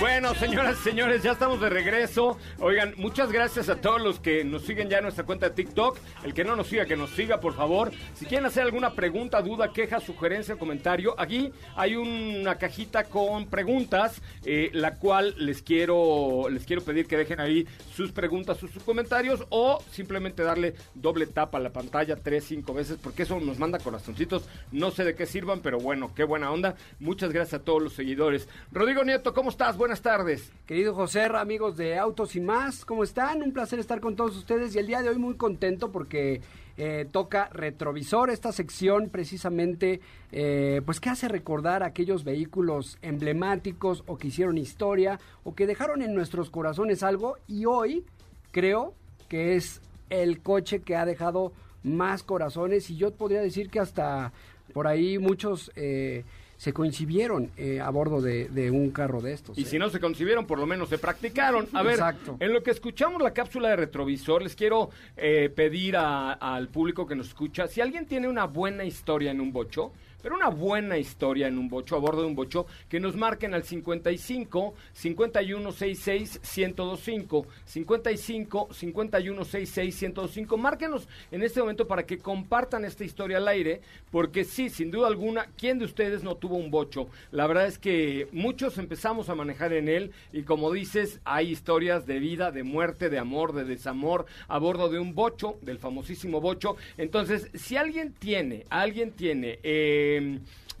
[0.00, 2.38] Bueno, señoras y señores, ya estamos de regreso.
[2.60, 5.98] Oigan, muchas gracias a todos los que nos siguen ya en nuestra cuenta de TikTok.
[6.22, 7.90] El que no nos siga, que nos siga, por favor.
[8.14, 14.22] Si quieren hacer alguna pregunta, duda, queja, sugerencia, comentario, aquí hay una cajita con preguntas,
[14.44, 18.84] eh, la cual les quiero, les quiero pedir que dejen ahí sus preguntas, sus, sus
[18.84, 23.58] comentarios, o simplemente darle doble tapa a la pantalla tres, cinco veces, porque eso nos
[23.58, 24.48] manda corazoncitos.
[24.70, 26.76] No sé de qué sirvan, pero bueno, qué buena onda.
[27.00, 28.48] Muchas gracias a todos los seguidores.
[28.70, 29.76] Rodrigo Nieto, ¿cómo estás?
[29.96, 30.52] Tardes.
[30.66, 33.42] Querido José, amigos de Autos y más, ¿cómo están?
[33.42, 36.42] Un placer estar con todos ustedes y el día de hoy muy contento porque
[36.76, 44.18] eh, toca retrovisor, esta sección precisamente, eh, pues que hace recordar aquellos vehículos emblemáticos o
[44.18, 48.04] que hicieron historia o que dejaron en nuestros corazones algo y hoy
[48.50, 48.92] creo
[49.30, 54.32] que es el coche que ha dejado más corazones y yo podría decir que hasta
[54.74, 55.72] por ahí muchos...
[55.76, 56.24] Eh,
[56.58, 59.56] se coincidieron eh, a bordo de, de, un carro de estos.
[59.56, 59.64] Y ¿eh?
[59.64, 61.68] si no se concibieron, por lo menos se practicaron.
[61.72, 62.36] A ver, Exacto.
[62.40, 67.06] en lo que escuchamos la cápsula de retrovisor, les quiero eh, pedir a, al público
[67.06, 69.92] que nos escucha, si alguien tiene una buena historia en un bocho,
[70.28, 73.54] pero una buena historia en un bocho, a bordo de un bocho, que nos marquen
[73.54, 83.04] al 55 5166 1025 55 5166 1025 Márquenos en este momento para que compartan esta
[83.04, 87.08] historia al aire, porque sí, sin duda alguna, ¿quién de ustedes no tuvo un bocho?
[87.30, 92.04] La verdad es que muchos empezamos a manejar en él y como dices, hay historias
[92.04, 96.42] de vida, de muerte, de amor, de desamor a bordo de un bocho, del famosísimo
[96.42, 96.76] bocho.
[96.98, 99.58] Entonces, si alguien tiene, alguien tiene...
[99.62, 100.17] Eh,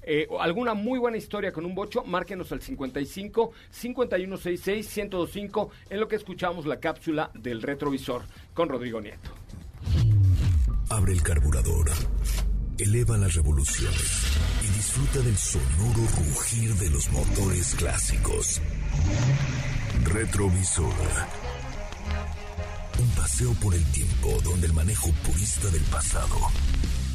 [0.02, 6.08] eh, alguna muy buena historia con un bocho, márquenos al 55 5166 1025 en lo
[6.08, 8.22] que escuchamos la cápsula del retrovisor
[8.54, 9.30] con Rodrigo Nieto.
[10.90, 11.90] Abre el carburador,
[12.78, 18.62] eleva las revoluciones y disfruta del sonoro rugir de los motores clásicos.
[20.04, 20.94] Retrovisor.
[22.98, 26.36] Un paseo por el tiempo donde el manejo purista del pasado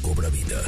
[0.00, 0.62] cobra vida.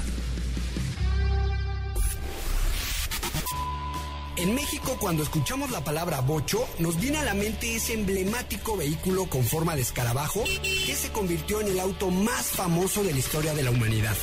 [4.37, 9.25] En México, cuando escuchamos la palabra bocho, nos viene a la mente ese emblemático vehículo
[9.31, 13.55] con forma de escarabajo que se convirtió en el auto más famoso de la historia
[13.55, 14.14] de la humanidad.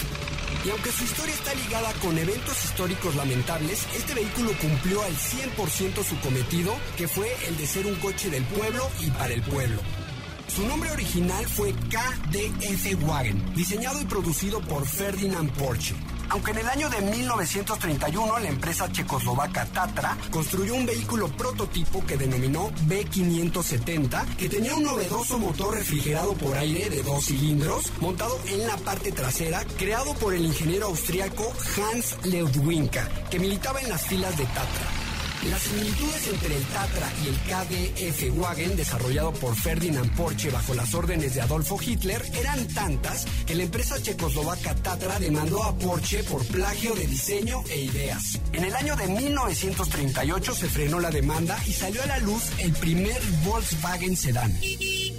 [0.64, 6.04] Y aunque su historia está ligada con eventos históricos lamentables, este vehículo cumplió al 100%
[6.04, 9.82] su cometido, que fue el de ser un coche del pueblo y para el pueblo.
[10.48, 15.96] Su nombre original fue KDF Wagen, diseñado y producido por Ferdinand Porsche.
[16.30, 22.18] Aunque en el año de 1931 la empresa checoslovaca Tatra construyó un vehículo prototipo que
[22.18, 28.66] denominó B570, que tenía un novedoso motor refrigerado por aire de dos cilindros, montado en
[28.68, 34.38] la parte trasera, creado por el ingeniero austriaco Hans Leudwinka, que militaba en las filas
[34.38, 35.03] de Tatra.
[35.50, 40.94] Las similitudes entre el Tatra y el KDF Wagen, desarrollado por Ferdinand Porsche bajo las
[40.94, 46.46] órdenes de Adolfo Hitler, eran tantas que la empresa checoslovaca Tatra demandó a Porsche por
[46.48, 48.40] plagio de diseño e ideas.
[48.54, 52.72] En el año de 1938 se frenó la demanda y salió a la luz el
[52.74, 54.58] primer Volkswagen sedán.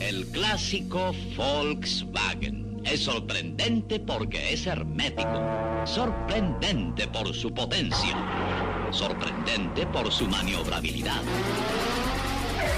[0.00, 2.82] El clásico Volkswagen.
[2.84, 5.40] Es sorprendente porque es hermético.
[5.86, 8.63] Sorprendente por su potencia.
[8.94, 11.20] Sorprendente por su maniobrabilidad.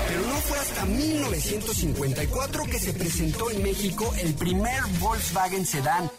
[0.09, 6.11] Pero no fue hasta 1954 que se presentó en México el primer Volkswagen Sedán.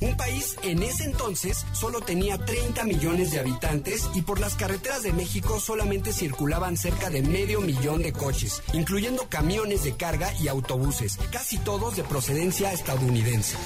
[0.00, 5.02] Un país en ese entonces solo tenía 30 millones de habitantes y por las carreteras
[5.02, 10.48] de México solamente circulaban cerca de medio millón de coches, incluyendo camiones de carga y
[10.48, 13.56] autobuses, casi todos de procedencia estadounidense.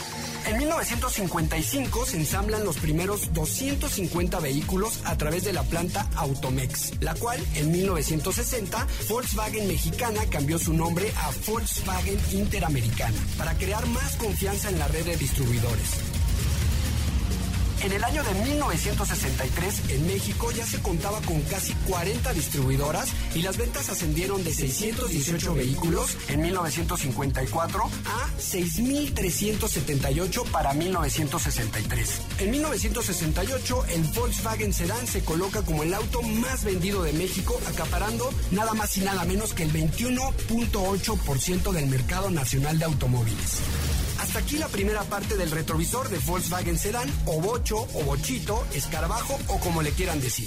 [0.46, 7.14] En 1955 se ensamblan los primeros 250 vehículos a través de la planta Automex, la
[7.14, 14.70] cual en 1960 Volkswagen Mexicana cambió su nombre a Volkswagen Interamericana para crear más confianza
[14.70, 16.09] en la red de distribuidores.
[17.82, 23.40] En el año de 1963, en México ya se contaba con casi 40 distribuidoras y
[23.40, 32.20] las ventas ascendieron de 618 vehículos en 1954 a 6.378 para 1963.
[32.40, 38.30] En 1968, el Volkswagen Sedán se coloca como el auto más vendido de México, acaparando
[38.50, 43.62] nada más y nada menos que el 21.8% del mercado nacional de automóviles.
[44.20, 49.38] Hasta aquí la primera parte del retrovisor de Volkswagen Sedan, o Bocho, o Bochito, Escarabajo,
[49.48, 50.46] o como le quieran decir.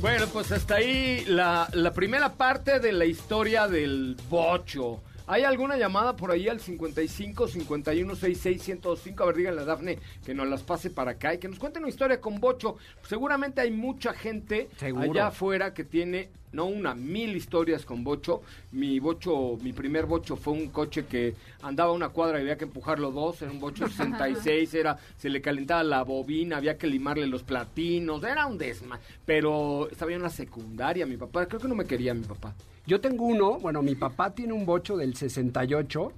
[0.00, 5.02] Bueno, pues hasta ahí la, la primera parte de la historia del bocho.
[5.32, 9.22] ¿Hay alguna llamada por ahí al 55 51 66 105?
[9.22, 11.78] A ver, díganle a Dafne que nos las pase para acá y que nos cuente
[11.78, 12.76] una historia con Bocho.
[13.08, 15.10] Seguramente hay mucha gente Seguro.
[15.10, 18.42] allá afuera que tiene, no una, mil historias con Bocho.
[18.72, 22.64] Mi Bocho, mi primer Bocho fue un coche que andaba una cuadra y había que
[22.64, 23.40] empujarlo dos.
[23.40, 28.22] Era un Bocho 66, era, se le calentaba la bobina, había que limarle los platinos.
[28.22, 29.00] Era un desma.
[29.24, 31.46] Pero estaba yo en la secundaria, mi papá.
[31.46, 32.54] Creo que no me quería mi papá.
[32.86, 36.12] Yo tengo uno, bueno, mi papá tiene un bocho del 68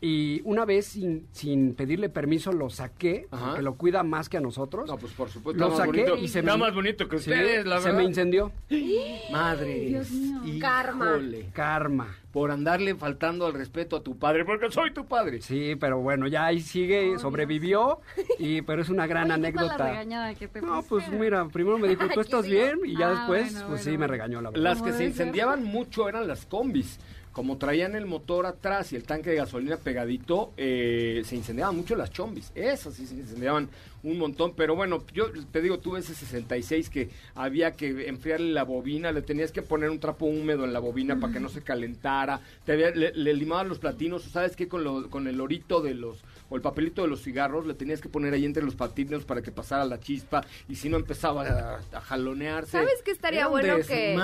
[0.00, 3.26] y una vez sin, sin pedirle permiso lo saqué,
[3.56, 4.88] que lo cuida más que a nosotros.
[4.88, 5.60] No, pues por supuesto.
[5.60, 7.84] Lo está saqué bonito- y se está me- más bonito que Sí, ustedes, la se
[7.86, 7.98] verdad.
[8.00, 8.52] me incendió.
[9.32, 9.80] Madre.
[9.86, 10.40] Dios mío.
[10.60, 11.20] Karma.
[11.52, 12.16] Karma.
[12.32, 15.40] Por andarle faltando al respeto a tu padre, porque soy tu padre.
[15.40, 18.00] Sí, pero bueno, ya ahí sigue, sobrevivió,
[18.38, 19.90] y pero es una gran Oye, ¿qué tal la anécdota.
[19.90, 22.80] regañada que te No, pues mira, primero me dijo, ¿tú estás bien?
[22.84, 24.62] Y ya Ah, después, bueno, pues sí, me regañó la verdad.
[24.62, 26.98] Las que se incendiaban mucho eran las combis.
[27.32, 31.94] Como traían el motor atrás y el tanque de gasolina pegadito, eh, se incendiaban mucho
[31.94, 32.50] las chombis.
[32.54, 33.68] Esas sí se incendiaban
[34.02, 34.54] un montón.
[34.56, 39.22] Pero bueno, yo te digo, tuve ese 66 que había que enfriarle la bobina, le
[39.22, 42.17] tenías que poner un trapo húmedo en la bobina para que no se calentara.
[42.64, 44.68] Te había- le, le limaban los platinos, ¿sabes qué?
[44.68, 48.00] Con, lo- con el orito de los o el papelito de los cigarros, le tenías
[48.00, 51.42] que poner ahí entre los patinos para que pasara la chispa y si no empezaba
[51.46, 52.72] a, a jalonearse.
[52.72, 54.14] ¿Sabes qué estaría bueno que,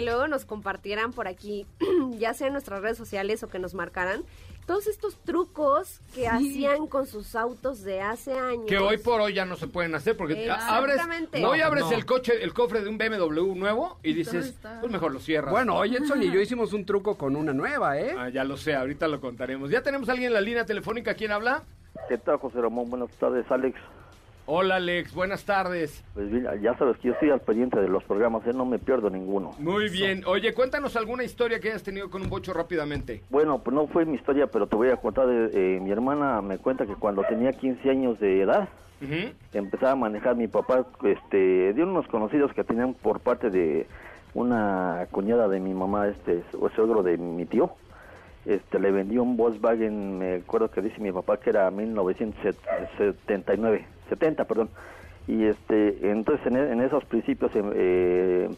[0.00, 1.66] luego nos compartieran por aquí,
[2.18, 4.24] ya sea en nuestras redes sociales o que nos marcaran,
[4.68, 8.66] todos estos trucos que hacían con sus autos de hace años?
[8.68, 11.44] Que hoy por hoy ya no se pueden hacer porque abres, Exactamente.
[11.44, 11.92] hoy No, abres no.
[11.92, 15.50] el coche, el cofre de un BMW nuevo y dices, pues mejor lo cierras.
[15.52, 18.14] Bueno, hoy Edson y yo hicimos un truco con una nueva, ¿eh?
[18.16, 19.70] Ah, ya lo sé, ahorita lo contaremos.
[19.70, 21.62] Ya tenemos a alguien en la línea telefónica, ¿quién habla?
[22.10, 22.90] ¿Qué tal, José Ramón?
[22.90, 23.80] Buenas tardes, Alex.
[24.50, 26.02] Hola Alex, buenas tardes.
[26.14, 28.52] Pues mira, ya sabes que yo estoy al pendiente de los programas, ¿eh?
[28.54, 29.50] no me pierdo ninguno.
[29.58, 30.22] Muy bien.
[30.26, 33.20] Oye, cuéntanos alguna historia que hayas tenido con un bocho rápidamente.
[33.28, 35.26] Bueno, pues no fue mi historia, pero te voy a contar.
[35.26, 38.70] de- eh, mi hermana me cuenta que cuando tenía 15 años de edad,
[39.52, 43.86] empezaba a manejar mi papá este, de unos conocidos que tenían por parte de
[44.32, 47.72] una cuñada de mi mamá, este, o suegro de mi tío.
[48.44, 54.44] Este, le vendió un Volkswagen, me acuerdo que dice mi papá que era 1979, 70,
[54.46, 54.70] perdón.
[55.26, 58.48] Y este, entonces en, e- en esos principios em- eh,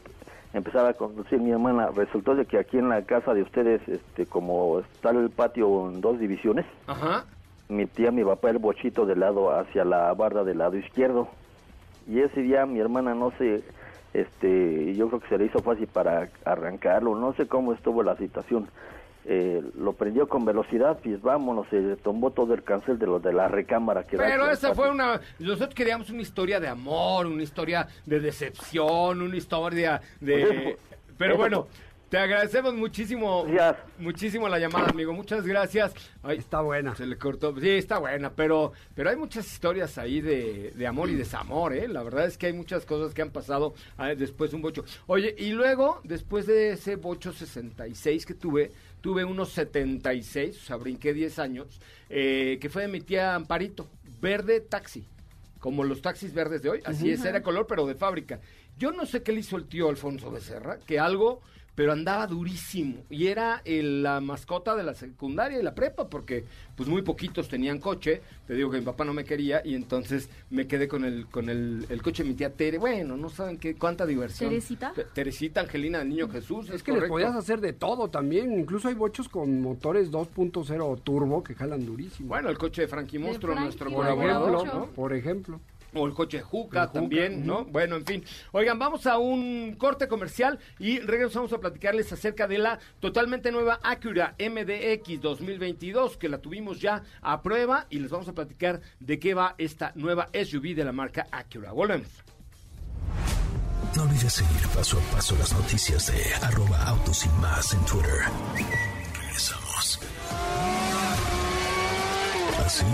[0.52, 1.90] empezaba a conducir mi hermana.
[1.94, 6.00] Resultó de que aquí en la casa de ustedes, este, como está el patio en
[6.00, 7.24] dos divisiones, Ajá.
[7.68, 11.28] mi tía, mi papá, el bochito del lado hacia la barda del lado izquierdo.
[12.06, 13.62] Y ese día mi hermana no sé,
[14.14, 18.16] este, yo creo que se le hizo fácil para arrancarlo, no sé cómo estuvo la
[18.16, 18.68] situación.
[19.26, 23.32] Eh, lo prendió con velocidad, pues vámonos, se tomó todo el cancel de lo de
[23.34, 25.20] la recámara que Pero esa fue una...
[25.38, 30.42] Nosotros queríamos una historia de amor, una historia de decepción, una historia de...
[30.42, 30.78] Pues eso-
[31.18, 31.66] Pero eso- bueno,
[32.08, 33.86] Te agradecemos muchísimo, Gracias.
[33.98, 35.12] muchísimo la llamada, amigo.
[35.12, 35.94] Muchas gracias.
[36.24, 36.96] Ay, Está buena.
[36.96, 37.54] se le cortó.
[37.60, 41.86] Sí, está buena, pero, pero hay muchas historias ahí de, de amor y desamor, ¿eh?
[41.86, 44.84] La verdad es que hay muchas cosas que han pasado ah, después de un bocho.
[45.06, 50.76] Oye, y luego, después de ese bocho 66 que tuve, tuve unos 76, o sea,
[50.76, 53.88] brinqué 10 años, eh, que fue de mi tía Amparito,
[54.20, 55.06] verde taxi,
[55.58, 58.40] como los taxis verdes de hoy, así es, era color, pero de fábrica.
[58.78, 61.42] Yo no sé qué le hizo el tío Alfonso Becerra, que algo,
[61.80, 62.96] pero andaba durísimo.
[63.08, 66.44] Y era el- la mascota de la secundaria y la prepa, porque
[66.76, 68.20] pues muy poquitos tenían coche.
[68.46, 71.48] Te digo que mi papá no me quería y entonces me quedé con el, con
[71.48, 72.76] el, el coche de mi tía Tere.
[72.76, 74.50] Bueno, no saben qué, cuánta diversión.
[74.50, 74.92] ¿Teresita?
[74.94, 76.68] Te- Teresita Angelina del Niño Jesús.
[76.68, 77.14] Es que les correcto.
[77.14, 78.52] podías hacer de todo también.
[78.60, 82.28] Incluso hay bochos con motores 2.0 turbo que jalan durísimo.
[82.28, 84.86] Bueno, el coche de Frankie Monstruo, nuestro por colaborador, ejemplo, ¿no?
[84.88, 85.60] por ejemplo.
[85.94, 87.64] O el coche Juca El Juca, también, ¿no?
[87.64, 88.24] Bueno, en fin.
[88.52, 93.80] Oigan, vamos a un corte comercial y regresamos a platicarles acerca de la totalmente nueva
[93.82, 99.18] Acura MDX 2022 que la tuvimos ya a prueba y les vamos a platicar de
[99.18, 101.72] qué va esta nueva SUV de la marca Acura.
[101.72, 102.08] Volvemos.
[103.96, 108.22] No olvides seguir paso a paso las noticias de arroba autos y más en Twitter.
[109.20, 110.00] Regresamos.
[112.64, 112.84] ¿Así?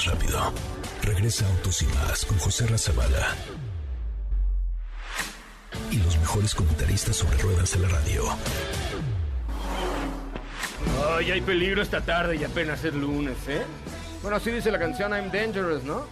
[0.00, 0.40] Más rápido.
[1.02, 3.34] Regresa Autos y más con José Razabala.
[5.90, 8.24] Y los mejores comentaristas sobre ruedas de la radio.
[11.18, 13.62] Ay, hay peligro esta tarde y apenas es lunes, ¿eh?
[14.22, 16.06] Bueno, así dice la canción I'm Dangerous, ¿no?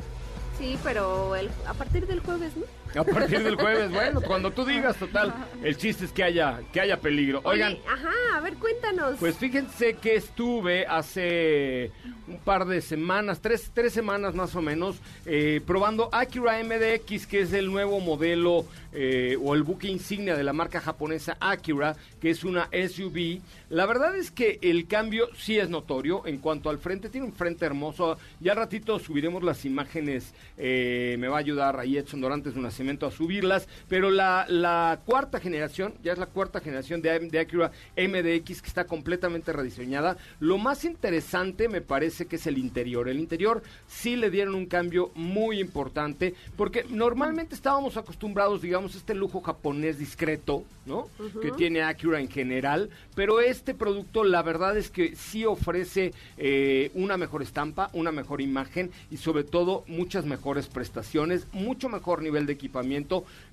[0.58, 2.64] Sí, pero el- a partir del jueves, ¿no?
[2.96, 6.80] A partir del jueves, bueno, cuando tú digas, total, el chiste es que haya, que
[6.80, 7.40] haya peligro.
[7.44, 9.16] Oigan, Oye, ajá, a ver, cuéntanos.
[9.18, 11.90] Pues fíjense que estuve hace
[12.26, 17.40] un par de semanas, tres, tres semanas más o menos, eh, probando Acura MDX, que
[17.40, 22.30] es el nuevo modelo eh, o el buque insignia de la marca japonesa Acura, que
[22.30, 23.40] es una SUV.
[23.70, 27.08] La verdad es que el cambio sí es notorio en cuanto al frente.
[27.08, 28.18] Tiene un frente hermoso.
[28.40, 30.32] Ya al ratito subiremos las imágenes.
[30.56, 33.66] eh, me va a ayudar ahí Edson Dorantes de Nacimiento a subirlas.
[33.88, 38.68] Pero la, la cuarta generación, ya es la cuarta generación de, de Acura MDX que
[38.68, 40.16] está completamente rediseñada.
[40.38, 43.08] Lo más interesante me parece que es el interior.
[43.08, 48.98] El interior sí le dieron un cambio muy importante porque normalmente estábamos acostumbrados, digamos, a
[48.98, 51.08] este lujo japonés discreto, ¿no?
[51.42, 56.90] Que tiene Acura en general, pero este producto la verdad es que sí ofrece eh,
[56.94, 62.46] una mejor estampa, una mejor imagen y sobre todo muchas mejores prestaciones, mucho mejor nivel
[62.46, 62.67] de equipamiento,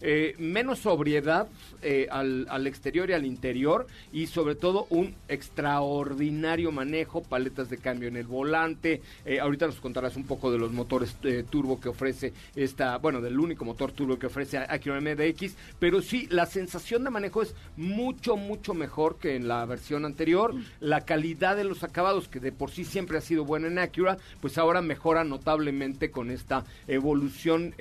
[0.01, 1.47] eh, menos sobriedad
[1.81, 7.77] eh, al, al exterior y al interior y sobre todo un extraordinario manejo, paletas de
[7.77, 9.01] cambio en el volante.
[9.25, 11.15] eh, ahorita nos contarás un poco de los motores
[11.49, 16.27] turbo que ofrece esta, bueno, del único motor turbo que ofrece Acura MDX, pero sí,
[16.29, 20.53] la sensación de manejo es mucho, mucho mejor que en la versión anterior.
[20.79, 24.17] La calidad de los acabados, que de por sí siempre ha sido buena en Acura,
[24.41, 27.73] pues ahora mejora notablemente con esta evolución,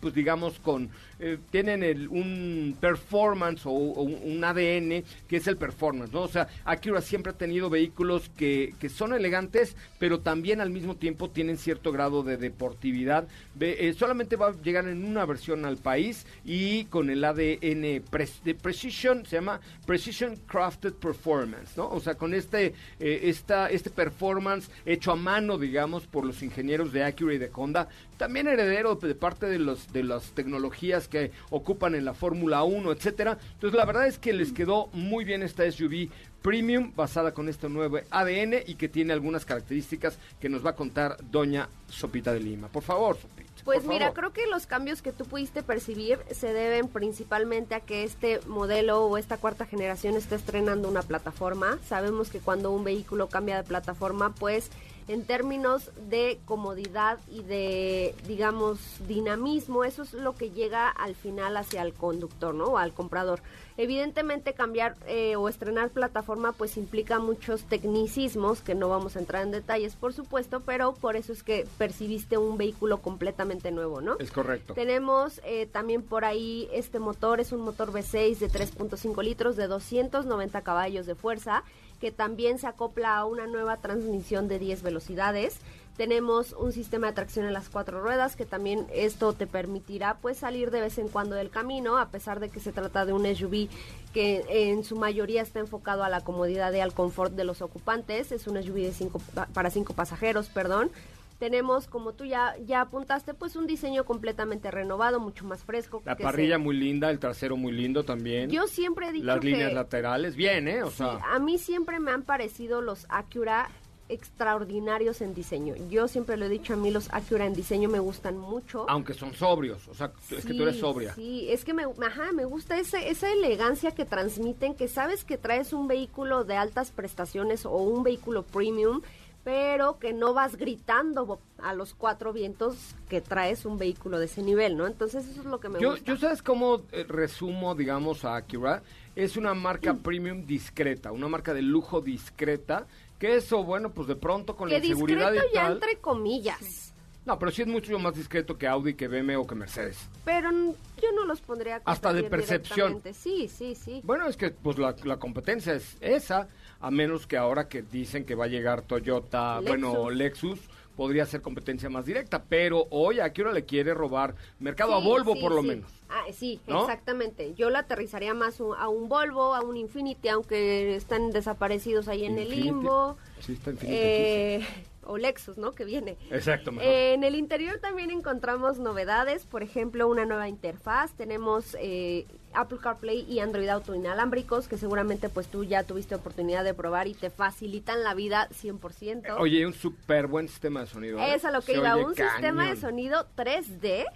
[0.00, 0.90] pues digamos, con
[1.26, 6.20] eh, tienen el- un performance o, un, ADN que es el performance, ¿no?
[6.20, 10.96] O sea, Acura siempre ha tenido vehículos que, que son elegantes, pero también al mismo
[10.96, 13.26] tiempo tienen cierto grado de deportividad.
[13.58, 18.02] Eh, solamente va a llegar en una versión al país y con el ADN
[18.44, 21.88] de Precision, se llama Precision Crafted Performance, ¿no?
[21.88, 26.92] O sea, con este, eh, esta, este performance hecho a mano, digamos, por los ingenieros
[26.92, 31.30] de Acura y de Honda, también heredero de parte de, los, de las tecnologías que
[31.50, 33.38] ocupan en la Fórmula 1, etcétera.
[33.52, 36.08] Entonces, la verdad es que les quedó muy bien esta SUV
[36.42, 40.76] premium basada con este nuevo ADN y que tiene algunas características que nos va a
[40.76, 42.68] contar doña Sopita de Lima.
[42.68, 43.44] Por favor, Sopita.
[43.64, 44.32] Pues por mira, favor.
[44.32, 49.06] creo que los cambios que tú pudiste percibir se deben principalmente a que este modelo
[49.06, 51.78] o esta cuarta generación está estrenando una plataforma.
[51.88, 54.68] Sabemos que cuando un vehículo cambia de plataforma, pues
[55.08, 61.56] en términos de comodidad y de, digamos, dinamismo, eso es lo que llega al final
[61.56, 62.64] hacia el conductor, ¿no?
[62.66, 63.40] O al comprador.
[63.76, 69.42] Evidentemente cambiar eh, o estrenar plataforma pues implica muchos tecnicismos que no vamos a entrar
[69.42, 74.16] en detalles por supuesto, pero por eso es que percibiste un vehículo completamente nuevo, ¿no?
[74.20, 74.74] Es correcto.
[74.74, 79.66] Tenemos eh, también por ahí este motor, es un motor V6 de 3.5 litros de
[79.66, 81.64] 290 caballos de fuerza,
[82.00, 85.58] que también se acopla a una nueva transmisión de 10 velocidades.
[85.96, 90.38] Tenemos un sistema de tracción en las cuatro ruedas, que también esto te permitirá pues
[90.38, 93.24] salir de vez en cuando del camino, a pesar de que se trata de un
[93.24, 93.68] SUV
[94.12, 98.32] que en su mayoría está enfocado a la comodidad y al confort de los ocupantes.
[98.32, 100.90] Es un SUV de cinco, pa- para cinco pasajeros, perdón.
[101.38, 106.00] Tenemos, como tú ya, ya apuntaste, pues un diseño completamente renovado, mucho más fresco.
[106.04, 108.50] La parrilla se- muy linda, el trasero muy lindo también.
[108.50, 110.82] Yo siempre he dicho Las líneas que- laterales, bien, ¿eh?
[110.84, 113.68] O Sí, sea, a mí siempre me han parecido los Acura
[114.08, 115.74] extraordinarios en diseño.
[115.90, 118.84] Yo siempre lo he dicho, a mí los Acura en diseño me gustan mucho.
[118.88, 121.14] aunque son sobrios, o sea, es que tú eres sobria.
[121.14, 125.38] Sí, es que me, ajá, me gusta ese, esa elegancia que transmiten, que sabes que
[125.38, 129.00] traes un vehículo de altas prestaciones o un vehículo premium,
[129.44, 132.76] pero que no vas gritando a los cuatro vientos
[133.08, 134.86] que traes un vehículo de ese nivel, ¿no?
[134.86, 136.04] Entonces eso es lo que me Yo, gusta.
[136.06, 138.82] yo sabes cómo eh, resumo, digamos, a Acura.
[139.14, 139.98] Es una marca Mm.
[139.98, 142.86] premium discreta, una marca de lujo discreta.
[143.18, 145.72] Que eso, bueno, pues de pronto con que la inseguridad discreto y ya tal.
[145.74, 146.94] entre comillas.
[147.24, 149.96] No, pero sí es mucho más discreto que Audi, que BMW o que Mercedes.
[150.26, 153.00] Pero yo no los pondría a Hasta de percepción.
[153.14, 154.00] Sí, sí, sí.
[154.04, 156.48] Bueno, es que pues la, la competencia es esa,
[156.84, 159.68] a menos que ahora que dicen que va a llegar Toyota, Lexus.
[159.68, 160.60] bueno, Lexus,
[160.96, 165.40] podría ser competencia más directa, pero hoy Acura le quiere robar mercado a Volvo sí,
[165.40, 165.68] por lo sí.
[165.68, 165.90] menos.
[166.10, 166.82] Ah, sí, ¿No?
[166.82, 167.54] exactamente.
[167.54, 172.26] Yo la aterrizaría más un- a un Volvo, a un Infinity, aunque están desaparecidos ahí
[172.26, 173.16] en el limbo.
[173.40, 174.66] Sí, está Infiniti Eh,
[175.06, 175.72] o Lexus, ¿no?
[175.72, 176.16] Que viene.
[176.30, 176.90] Exacto, mejor.
[176.90, 181.12] Eh, en el interior también encontramos novedades, por ejemplo, una nueva interfaz.
[181.12, 186.64] Tenemos eh, Apple CarPlay y Android Auto inalámbricos, que seguramente pues tú ya tuviste oportunidad
[186.64, 189.36] de probar y te facilitan la vida 100%.
[189.38, 191.18] Oye, un súper buen sistema de sonido.
[191.18, 191.34] ¿eh?
[191.34, 194.06] Es a lo que Se iba, un sistema de sonido 3D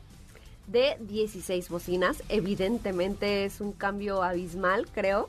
[0.66, 2.22] de 16 bocinas.
[2.28, 5.28] Evidentemente es un cambio abismal, creo.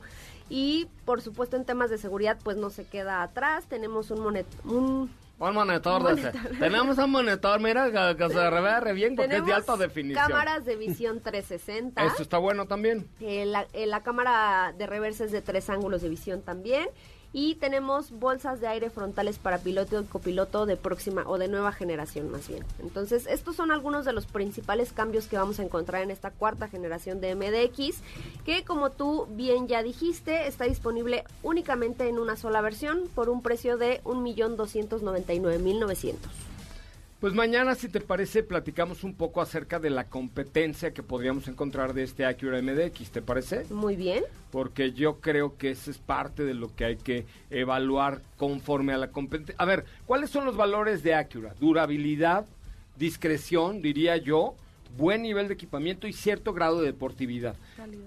[0.49, 3.65] Y por supuesto en temas de seguridad pues no se queda atrás.
[3.67, 6.31] Tenemos un, monet un Un monitor, Un monitor.
[6.59, 10.27] Tenemos un monitor, mira, que, que se revea re bien porque es de alta definición.
[10.27, 12.03] cámaras de visión 360.
[12.05, 13.07] Esto está bueno también.
[13.21, 16.89] Eh, la, eh, la cámara de reversa es de tres ángulos de visión también.
[17.31, 21.71] Y tenemos bolsas de aire frontales para piloto y copiloto de próxima o de nueva
[21.71, 22.65] generación más bien.
[22.79, 26.67] Entonces, estos son algunos de los principales cambios que vamos a encontrar en esta cuarta
[26.67, 27.99] generación de MDX,
[28.45, 33.43] que como tú bien ya dijiste, está disponible únicamente en una sola versión por un
[33.43, 36.48] precio de 1.299.900.
[37.19, 41.93] Pues mañana, si te parece, platicamos un poco acerca de la competencia que podríamos encontrar
[41.93, 43.65] de este Acura MDX, ¿te parece?
[43.69, 44.23] Muy bien.
[44.51, 48.97] Porque yo creo que eso es parte de lo que hay que evaluar conforme a
[48.97, 49.53] la competencia.
[49.57, 51.53] A ver, ¿cuáles son los valores de Acura?
[51.59, 52.45] Durabilidad,
[52.95, 54.55] discreción, diría yo,
[54.97, 57.55] buen nivel de equipamiento y cierto grado de deportividad.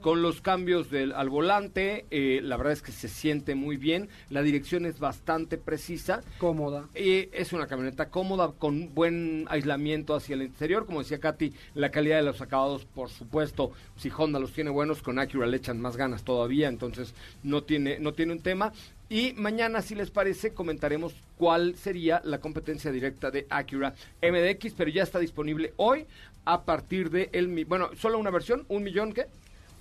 [0.00, 4.08] Con los cambios del, al volante, eh, la verdad es que se siente muy bien,
[4.30, 6.22] la dirección es bastante precisa.
[6.38, 6.88] Cómoda.
[6.94, 10.86] Eh, es una camioneta cómoda, con buen aislamiento hacia el interior.
[10.86, 15.02] Como decía Katy, la calidad de los acabados, por supuesto, si Honda los tiene buenos,
[15.02, 18.72] con Acura le echan más ganas todavía, entonces no tiene, no tiene un tema.
[19.08, 24.90] Y mañana, si les parece, comentaremos cuál sería la competencia directa de Acura MDX, pero
[24.90, 26.06] ya está disponible hoy
[26.44, 27.64] a partir de el...
[27.66, 29.26] Bueno, solo una versión, un millón, ¿qué?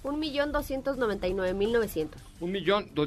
[0.03, 2.09] 1.299.900.
[2.39, 2.89] Un millón...
[2.93, 3.03] do-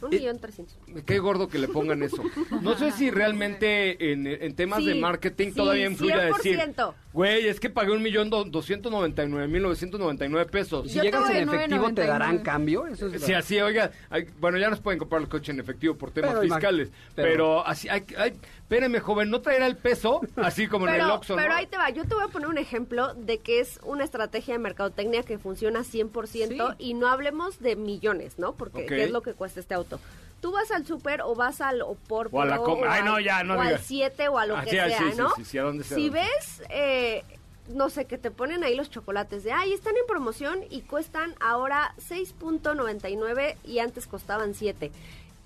[0.00, 0.76] Un Eh, millón trescientos.
[1.06, 2.22] Qué gordo que le pongan eso.
[2.62, 6.94] No sé si realmente en, en temas de marketing sí, todavía influye a decir, 100%.
[7.18, 10.28] Güey, es que pagué un millón do- doscientos noventa y nueve mil novecientos noventa y
[10.28, 10.88] nueve pesos.
[10.88, 12.86] Si llegas en efectivo, ¿te darán cambio?
[12.86, 15.96] Eso es Sí, así, oiga, ay, bueno, ya nos pueden comprar el coche en efectivo
[15.96, 20.20] por temas Pero fiscales, pero, pero- así, ay, ay, espéreme, joven, ¿no traerá el peso?
[20.36, 21.54] Así como en el Oxxo, pero ¿no?
[21.56, 24.54] ahí te va, yo te voy a poner un ejemplo de que es una estrategia
[24.54, 28.54] de mercadotecnia que funciona 100% y no hablemos de millones, ¿no?
[28.54, 28.88] Porque Ok.
[28.88, 29.98] ¿qué es lo que cuesta este auto?
[30.40, 33.20] Tú vas al súper o vas al Opor O a la com- Ay, al- no,
[33.20, 33.82] ya, no o al digas.
[33.86, 35.34] 7 o a lo Ah, que sí, sea, sí, ¿no?
[35.34, 36.20] sí, sí, a dónde sea, si dónde.
[36.20, 37.24] ves, eh,
[37.68, 41.34] no sé, que te ponen ahí los chocolates de, ay, están en promoción y cuestan
[41.40, 44.90] ahora 6.99 y antes costaban 7.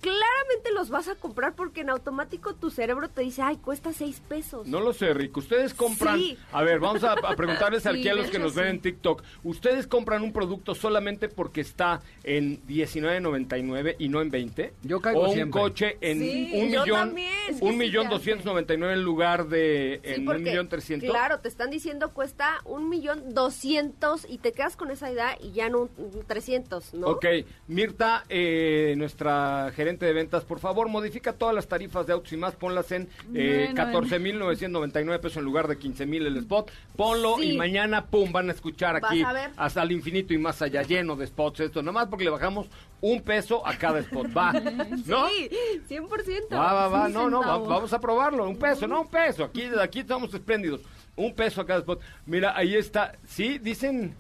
[0.03, 4.21] Claramente los vas a comprar porque en automático tu cerebro te dice, ay, cuesta 6
[4.29, 4.67] pesos.
[4.67, 5.39] No lo sé, Rico.
[5.41, 6.19] Ustedes compran.
[6.19, 6.37] Sí.
[6.51, 8.71] A ver, vamos a, a preguntarles Sí, aquí a los que nos ven sí.
[8.73, 9.23] en TikTok.
[9.45, 14.75] ¿Ustedes compran un producto solamente porque está en 19.99 y no en 20?
[14.83, 15.61] Yo caigo O un siempre.
[15.61, 17.31] coche en Sí, un millón, también.
[17.49, 18.31] Es que un sí millón te hace.
[18.33, 21.09] 299 en lugar de Sí, en un porque, millón 300.
[21.11, 25.53] Claro, te están diciendo cuesta un millón doscientos y te quedas con esa idea y
[25.53, 27.07] ya no un 300, ¿no?
[27.07, 27.25] Ok,
[27.69, 32.37] Mirta, eh, nuestra gerente de ventas, por favor, modifica todas las tarifas de autos y
[32.37, 36.71] más, ponlas en eh, Bueno, 14.999 pesos en lugar de 15.000 el spot.
[36.97, 37.53] Ponlo Sí.
[37.53, 41.17] y mañana, pum, van a escuchar aquí a hasta el infinito y más allá, lleno
[41.17, 42.67] de spots esto, nomás porque le bajamos
[43.01, 44.53] un peso a cada spot, va,
[45.07, 45.29] ¿no?
[45.29, 45.51] Sí,
[45.89, 46.53] 100%.
[46.53, 49.65] Va, va, va, no, no, va- vamos a probarlo, un peso, no un peso, aquí,
[49.81, 50.81] aquí estamos espléndidos,
[51.17, 52.01] un peso a cada spot.
[52.27, 54.15] Mira, ahí está, sí, dicen,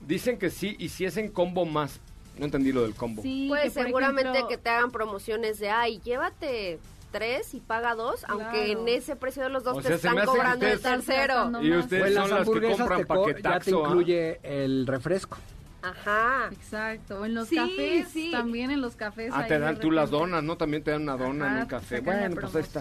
[0.00, 2.00] dicen que sí, y si es en combo más,
[2.38, 3.22] no entendí lo del combo.
[3.22, 6.78] Sí, Pues que, seguramente ejemplo, que te hagan promociones de, ay, llévate
[7.12, 10.24] tres y paga dos, aunque en ese precio de los dos O te sea, están
[10.26, 11.50] cobrando el tercero.
[11.62, 13.88] Y ustedes O en las son las que compran te co- ya te paquetaxo, ¿ah?
[13.88, 15.38] incluye el refresco.
[15.82, 16.48] Ajá.
[16.52, 17.24] Exacto.
[17.24, 18.30] En los Sí, cafés, sí.
[18.32, 19.30] también en los cafés.
[19.32, 20.56] Ah, te dan tú las donas, ¿no?
[20.56, 22.00] También te dan una dona en un café.
[22.00, 22.80] Bueno, pues ahí está.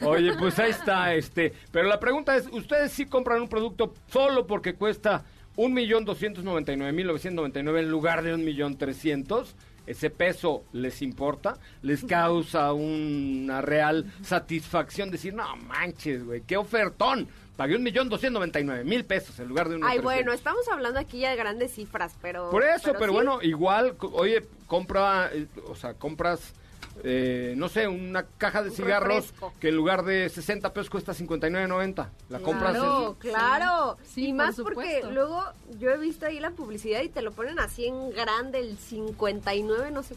[0.00, 1.52] Oye, pues ahí está, este.
[1.70, 5.22] Pero la pregunta es, ¿ustedes sí compran un producto solo porque cuesta
[5.56, 8.44] un millón doscientos noventa y nueve mil novecientos noventa y nueve en lugar de un
[8.44, 9.56] millón trescientos?
[9.86, 11.58] ¿Ese peso les importa?
[11.82, 17.28] ¿Les causa una real satisfacción decir, no manches, güey, qué ofertón?
[17.56, 20.32] Pagué un millón doscientos noventa y nueve mil pesos en lugar de un Ay, bueno,
[20.32, 22.50] estamos hablando aquí ya de grandes cifras, pero...
[22.50, 23.12] por eso, pero, sí.
[23.12, 26.52] bueno, igual, oye, compra, eh, o sea, compras,
[27.04, 29.52] eh, no sé, una caja de Un cigarros refresco.
[29.60, 32.08] que en lugar de 60 pesos cuesta 59.90.
[32.28, 32.72] La compras.
[32.72, 33.96] Claro, claro.
[34.04, 35.42] Sí, y por más porque luego
[35.78, 39.90] yo he visto ahí la publicidad y te lo ponen así en grande, el 59,
[39.90, 40.14] no sé.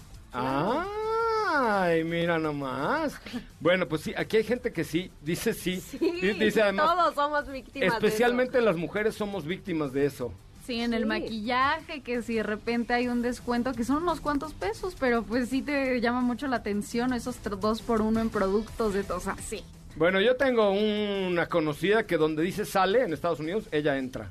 [1.52, 3.20] Ay, mira nomás.
[3.60, 5.80] Bueno, pues sí, aquí hay gente que sí, dice sí.
[5.82, 10.32] Sí, Di- dice además, todos somos víctimas especialmente las mujeres somos víctimas de eso.
[10.70, 14.54] Sí, en el maquillaje, que si de repente hay un descuento, que son unos cuantos
[14.54, 18.94] pesos, pero pues sí te llama mucho la atención esos dos por uno en productos
[18.94, 19.64] de o sea, sí.
[19.96, 24.30] Bueno, yo tengo una conocida que donde dice sale en Estados Unidos, ella entra.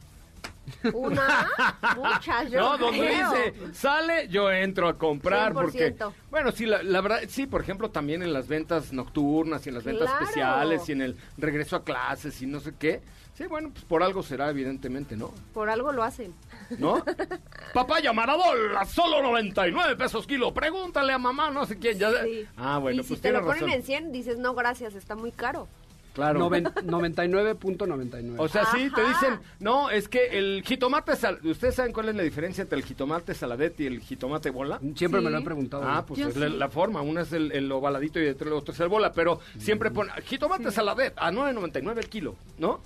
[0.93, 1.49] Una,
[1.97, 3.32] muchas, yo no, donde creo.
[3.32, 6.12] dice sale, yo entro a comprar porque 100%.
[6.30, 9.74] bueno, sí, la, la verdad, sí, por ejemplo, también en las ventas nocturnas y en
[9.74, 10.22] las ventas Claro.
[10.24, 13.01] especiales y en el regreso a clases y no sé qué.
[13.39, 15.32] Sí, bueno, pues por algo será evidentemente, ¿no?
[15.55, 16.34] Por algo lo hacen.
[16.76, 17.05] ¿No?
[17.72, 20.53] Papaya Maradol, a solo 99 pesos kilo.
[20.53, 21.97] Pregúntale a mamá, no sé quién.
[21.99, 22.11] Ya...
[22.24, 22.45] Sí.
[22.57, 23.74] Ah, bueno, y si pues te tiene lo ponen razón.
[23.78, 25.68] en 100, dices, no, gracias, está muy caro.
[26.14, 26.41] Claro.
[26.41, 28.34] Noven- 99.99.
[28.39, 29.09] O sea, sí, te Ajá.
[29.11, 31.39] dicen, no, es que el jitomate sal...
[31.45, 34.80] ¿Ustedes saben cuál es la diferencia entre el jitomate saladet y el jitomate bola?
[34.97, 35.32] Siempre me Sí.
[35.32, 35.84] lo he preguntado.
[35.86, 36.57] Ah, pues es la, sí.
[36.57, 37.03] la forma.
[37.03, 39.12] Una es el, el ovaladito y el otro es el bola.
[39.12, 42.80] Pero siempre pone jitomate saladet a 9.99 el kilo, ¿no?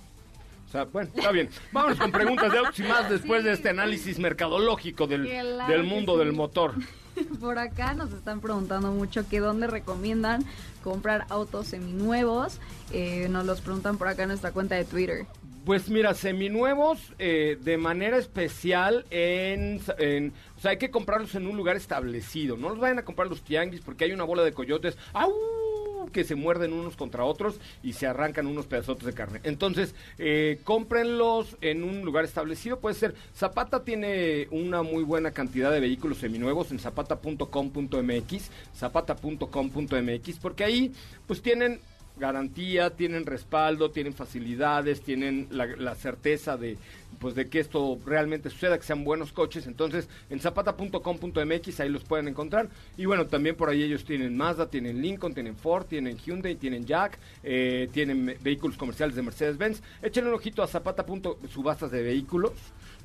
[0.73, 1.49] Sea, bueno, está bien.
[1.71, 5.83] Vámonos con preguntas de autos y más después de este análisis mercadológico del, Claro del
[5.83, 6.19] mundo sí.
[6.19, 6.73] del motor.
[7.39, 10.43] Por acá nos están preguntando mucho que dónde recomiendan
[10.83, 12.59] comprar autos seminuevos.
[12.91, 15.27] Eh, nos los preguntan por acá en nuestra cuenta de Twitter.
[15.63, 21.45] Pues mira, seminuevos eh, de manera especial en, en- O sea, hay que comprarlos en
[21.45, 22.57] un lugar establecido.
[22.57, 25.31] No los vayan a comprar los tianguis porque hay una bola de coyotes ¡au!
[26.11, 29.39] Que se muerden unos contra otros y se arrancan unos pedazotes de carne.
[29.43, 32.79] Entonces, eh, cómprenlos en un lugar establecido.
[32.79, 33.15] Puede ser...
[33.35, 40.93] Zapata tiene una muy buena cantidad de vehículos seminuevos en zapata.com.mx, zapata.com.mx, porque ahí
[41.27, 41.79] pues tienen
[42.17, 46.77] garantía, tienen respaldo, tienen facilidades, tienen la, la certeza de
[47.19, 49.67] pues de que esto realmente suceda, que sean buenos coches.
[49.67, 52.69] Entonces, en zapata.com.mx ahí los pueden encontrar.
[52.97, 56.85] Y bueno, también por ahí ellos tienen Mazda, tienen Lincoln, tienen Ford, tienen Hyundai, tienen
[56.85, 59.81] Jack, eh, tienen vehículos comerciales de Mercedes-Benz.
[60.01, 61.05] Échenle un ojito a zapata.
[61.49, 62.53] subastas de vehículos.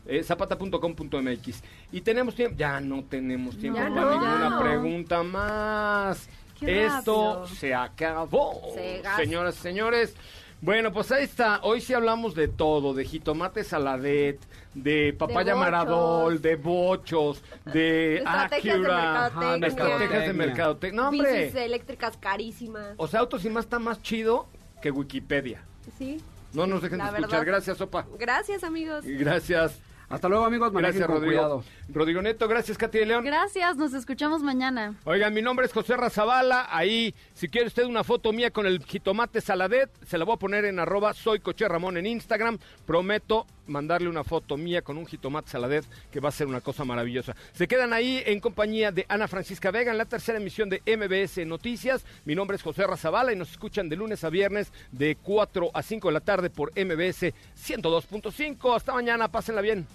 [0.06, 4.10] eh, zapata.com.mx y tenemos tiempo ya no tenemos tiempo para no.
[4.12, 6.28] ninguna pregunta más
[6.66, 7.56] Qué esto rápido.
[7.56, 10.14] se acabó, Se señoras y señores.
[10.60, 11.60] Bueno, pues ahí está.
[11.62, 14.40] Hoy sí hablamos de todo, de jitomate saladet,
[14.74, 19.30] de papaya maradol, de bochos, de Acura,
[19.60, 21.02] de estrategias de mercadotecnia.
[21.02, 21.44] No, hombre.
[21.44, 22.94] Bicis eléctricas carísimas.
[22.96, 24.48] O sea, Autos y más está más chido
[24.82, 25.62] que Wikipedia.
[25.96, 26.20] Sí.
[26.52, 27.30] No nos dejen de escuchar.
[27.30, 27.46] verdad.
[27.46, 28.06] Gracias, Sopa.
[28.18, 29.06] Gracias, amigos.
[29.06, 29.78] Y gracias.
[30.08, 30.72] Hasta luego, amigos.
[30.72, 31.42] Manejen Gracias, con Rodrigo.
[31.42, 31.64] cuidado.
[31.90, 33.24] Rodrigo Neto, gracias, Katy de León.
[33.24, 34.94] Gracias, nos escuchamos mañana.
[35.04, 36.66] Oigan, mi nombre es José Razabala.
[36.70, 40.38] Ahí, si quiere usted una foto mía con el jitomate saladet, se la voy a
[40.38, 42.58] poner en arroba soy Coche Ramón en Instagram.
[42.86, 46.84] Prometo mandarle una foto mía con un jitomate saladet, que va a ser una cosa
[46.84, 47.36] maravillosa.
[47.52, 51.46] Se quedan ahí en compañía de Ana Francisca Vega en la tercera emisión de MBS
[51.46, 52.04] Noticias.
[52.24, 55.82] Mi nombre es José Razabala y nos escuchan de lunes a viernes de 4 a
[55.82, 58.74] 5 de la tarde por MBS 102.5.
[58.76, 59.86] Hasta mañana, pásenla bien.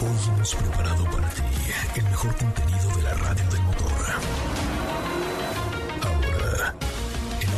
[0.00, 1.42] Hoy hemos preparado para ti
[1.96, 3.67] el mejor contenido de la radio del